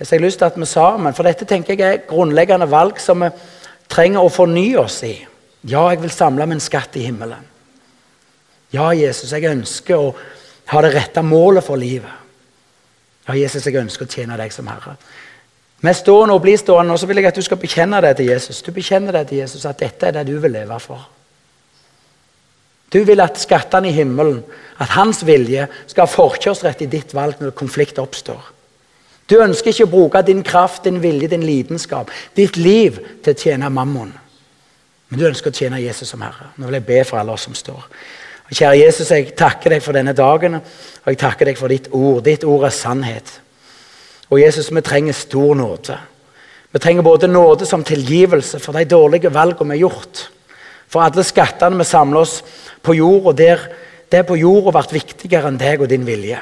Så 0.00 0.14
jeg 0.14 0.20
har 0.20 0.26
lyst 0.26 0.40
til 0.40 0.48
at 0.48 0.56
vi 0.56 0.66
sammen, 0.66 1.14
For 1.14 1.28
dette 1.28 1.44
tenker 1.44 1.76
jeg 1.76 1.94
er 1.94 2.06
grunnleggende 2.08 2.70
valg 2.70 3.00
som 3.00 3.20
vi 3.20 3.28
trenger 3.88 4.24
å 4.24 4.32
fornye 4.32 4.78
oss 4.80 5.02
i. 5.04 5.14
Ja, 5.68 5.90
jeg 5.90 6.00
vil 6.02 6.10
samle 6.10 6.46
min 6.46 6.60
skatt 6.60 6.96
i 6.96 7.04
himmelen. 7.04 7.44
Ja, 8.72 8.92
Jesus, 8.92 9.32
jeg 9.32 9.50
ønsker 9.50 9.98
å 9.98 10.14
ha 10.70 10.82
det 10.82 10.94
rette 10.94 11.22
målet 11.22 11.64
for 11.66 11.76
livet. 11.76 12.10
Ja, 13.28 13.34
Jesus, 13.34 13.66
jeg 13.66 13.76
ønsker 13.76 14.06
å 14.06 14.10
tjene 14.10 14.38
deg 14.40 14.52
som 14.54 14.70
Herre. 14.70 14.96
Vi 15.80 15.92
står 15.96 16.26
nå 16.28 16.36
og 16.36 16.44
blir 16.44 16.58
stående, 16.60 16.92
og 16.92 17.00
så 17.00 17.08
vil 17.08 17.22
jeg 17.22 17.30
at 17.30 17.38
du 17.38 17.44
skal 17.44 17.60
bekjenne 17.60 18.02
deg 18.04 18.18
til 18.18 18.28
Jesus. 18.28 18.60
Du 18.62 18.70
bekjenner 18.76 19.16
deg 19.16 19.30
til 19.30 19.40
Jesus 19.40 19.64
at 19.68 19.80
dette 19.80 20.06
er 20.06 20.18
det 20.18 20.26
du 20.28 20.36
vil 20.42 20.52
leve 20.52 20.76
for. 20.80 21.06
Du 22.92 22.98
vil 23.06 23.22
at 23.22 23.38
skattene 23.38 23.88
i 23.88 23.94
himmelen, 23.94 24.42
at 24.82 24.92
hans 24.96 25.22
vilje, 25.26 25.68
skal 25.86 26.04
ha 26.04 26.10
forkjørsrett 26.10 26.82
i 26.82 26.90
ditt 26.90 27.14
valg 27.14 27.40
når 27.40 27.54
konflikt 27.56 28.00
oppstår. 28.02 28.42
Du 29.30 29.38
ønsker 29.38 29.70
ikke 29.70 29.86
å 29.86 29.92
bruke 29.92 30.22
din 30.26 30.42
kraft, 30.42 30.84
din 30.84 30.98
vilje, 31.02 31.28
din 31.30 31.46
lidenskap, 31.46 32.10
ditt 32.34 32.58
liv 32.58 32.98
til 33.22 33.32
å 33.32 33.38
tjene 33.38 33.70
mammon. 33.70 34.10
Men 35.08 35.20
du 35.20 35.28
ønsker 35.28 35.52
å 35.52 35.54
tjene 35.54 35.78
Jesus 35.82 36.10
som 36.10 36.22
Herre. 36.22 36.50
Nå 36.58 36.66
vil 36.66 36.80
jeg 36.80 36.86
be 36.88 37.04
for 37.06 37.20
alle 37.20 37.34
oss 37.34 37.46
som 37.46 37.54
står. 37.54 37.86
Kjære 38.50 38.80
Jesus, 38.80 39.12
jeg 39.14 39.30
takker 39.38 39.76
deg 39.76 39.84
for 39.84 39.94
denne 39.94 40.12
dagen, 40.18 40.58
og 40.58 41.06
jeg 41.06 41.20
takker 41.22 41.46
deg 41.46 41.58
for 41.58 41.70
ditt 41.70 41.86
ord. 41.94 42.24
Ditt 42.26 42.42
ord 42.42 42.66
er 42.66 42.74
sannhet. 42.74 43.36
Og 44.30 44.40
Jesus, 44.40 44.70
vi 44.70 44.80
trenger 44.80 45.12
stor 45.12 45.54
nåde. 45.54 45.98
Vi 46.72 46.78
trenger 46.78 47.02
både 47.02 47.28
nåde 47.28 47.66
som 47.66 47.84
tilgivelse 47.84 48.60
for 48.62 48.72
de 48.72 48.84
dårlige 48.84 49.32
valgene 49.34 49.72
vi 49.74 49.80
har 49.80 49.88
gjort. 49.88 50.28
For 50.90 51.02
alle 51.02 51.24
skattene 51.26 51.78
vi 51.78 51.86
samler 51.86 52.22
oss 52.22 52.40
på 52.82 52.94
jord, 52.94 53.26
og 53.30 53.38
der 53.38 53.66
det 54.10 54.24
på 54.26 54.38
jorda 54.38 54.74
vært 54.74 54.94
viktigere 54.94 55.50
enn 55.50 55.58
deg 55.58 55.82
og 55.82 55.90
din 55.90 56.06
vilje. 56.06 56.38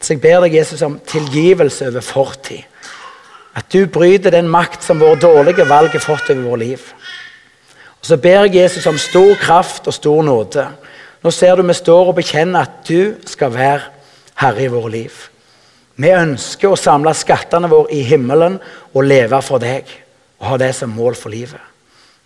Så 0.00 0.14
jeg 0.14 0.22
ber 0.22 0.40
deg, 0.44 0.56
Jesus, 0.56 0.80
om 0.82 0.96
tilgivelse 1.04 1.90
over 1.90 2.04
fortid. 2.04 2.64
At 3.56 3.68
du 3.72 3.84
bryter 3.90 4.32
den 4.32 4.48
makt 4.48 4.84
som 4.86 5.00
våre 5.00 5.18
dårlige 5.20 5.66
valg 5.68 5.92
har 5.92 6.04
fått 6.04 6.30
over 6.32 6.46
vårt 6.52 6.62
liv. 6.62 6.84
Og 8.00 8.06
Så 8.06 8.16
ber 8.16 8.46
jeg 8.46 8.54
Jesus 8.62 8.86
om 8.86 8.98
stor 8.98 9.34
kraft 9.40 9.86
og 9.86 9.94
stor 9.94 10.22
nåde. 10.22 10.68
Nå 11.22 11.30
ser 11.30 11.56
du 11.56 11.62
vi 11.62 11.76
står 11.76 12.08
og 12.08 12.16
bekjenner 12.16 12.64
at 12.64 12.88
du 12.88 13.14
skal 13.26 13.52
være 13.52 13.82
herre 14.40 14.64
i 14.64 14.72
våre 14.72 14.90
liv. 14.90 15.29
Vi 16.00 16.12
ønsker 16.16 16.72
å 16.72 16.78
samle 16.80 17.12
skattene 17.16 17.68
våre 17.68 17.92
i 17.92 18.00
himmelen 18.08 18.56
og 18.94 19.04
leve 19.04 19.40
for 19.44 19.60
deg. 19.60 19.88
Og 20.40 20.52
ha 20.54 20.56
det 20.60 20.72
som 20.78 20.92
mål 20.96 21.18
for 21.18 21.32
livet. 21.32 21.60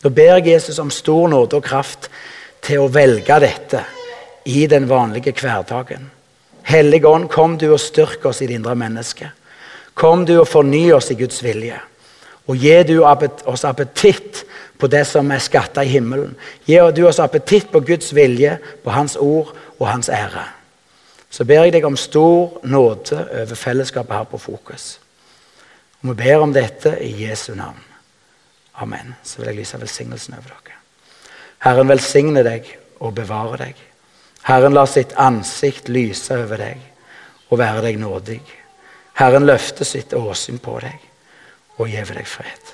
Nå 0.05 0.13
ber 0.15 0.37
jeg 0.37 0.53
Jesus 0.53 0.79
om 0.79 0.93
stor 0.93 1.31
nåde 1.33 1.59
og 1.59 1.65
kraft 1.65 2.11
til 2.63 2.85
å 2.85 2.91
velge 2.93 3.39
dette 3.43 3.81
i 4.47 4.67
den 4.71 4.87
vanlige 4.87 5.33
hverdagen. 5.41 6.11
Hellige 6.65 7.09
Ånd, 7.09 7.27
kom 7.33 7.57
du 7.59 7.67
og 7.73 7.81
styrk 7.81 8.25
oss 8.29 8.43
i 8.45 8.49
det 8.49 8.61
indre 8.61 8.77
mennesket. 8.79 9.33
Kom 9.95 10.25
du 10.29 10.37
og 10.39 10.49
forny 10.49 10.87
oss 10.93 11.11
i 11.13 11.19
Guds 11.19 11.43
vilje. 11.45 11.77
Og 12.47 12.61
gi 12.61 12.77
du 12.89 12.99
oss 13.05 13.65
appetitt 13.65 14.45
på 14.79 14.89
det 14.93 15.05
som 15.09 15.31
er 15.33 15.43
skatta 15.43 15.85
i 15.85 15.93
himmelen. 15.93 16.35
Gi 16.69 16.79
du 16.95 17.07
oss 17.09 17.21
appetitt 17.23 17.71
på 17.73 17.81
Guds 17.81 18.13
vilje, 18.15 18.59
på 18.85 18.93
Hans 18.93 19.17
ord 19.17 19.55
og 19.79 19.89
Hans 19.89 20.13
ære. 20.13 20.45
Så 21.35 21.43
ber 21.43 21.65
jeg 21.65 21.73
deg 21.75 21.87
om 21.89 21.97
stor 21.99 22.61
nåde 22.63 23.17
over 23.41 23.59
fellesskapet 23.59 24.15
her 24.15 24.27
på 24.31 24.39
Fokus. 24.39 25.01
Og 26.03 26.13
Vi 26.13 26.15
ber 26.21 26.45
om 26.45 26.53
dette 26.55 26.93
i 27.03 27.11
Jesu 27.25 27.55
navn. 27.55 27.81
Amen. 28.75 29.15
Så 29.23 29.41
vil 29.41 29.49
jeg 29.51 29.57
lyse 29.57 29.81
velsignelsen 29.81 30.37
over 30.39 30.53
dere. 30.53 30.79
Herren 31.65 31.91
velsigne 31.91 32.45
deg 32.47 32.69
og 33.01 33.17
bevare 33.17 33.59
deg. 33.65 33.81
Herren 34.45 34.77
lar 34.77 34.87
sitt 34.87 35.15
ansikt 35.19 35.89
lyse 35.89 36.37
over 36.37 36.61
deg 36.61 36.87
og 37.49 37.59
være 37.59 37.83
deg 37.89 37.99
nådig. 37.99 38.41
Herren 39.19 39.47
løfter 39.47 39.89
sitt 39.89 40.15
åsyn 40.15 40.61
på 40.63 40.79
deg 40.85 41.11
og 41.79 41.89
gir 41.91 42.15
deg 42.15 42.29
fred. 42.31 42.74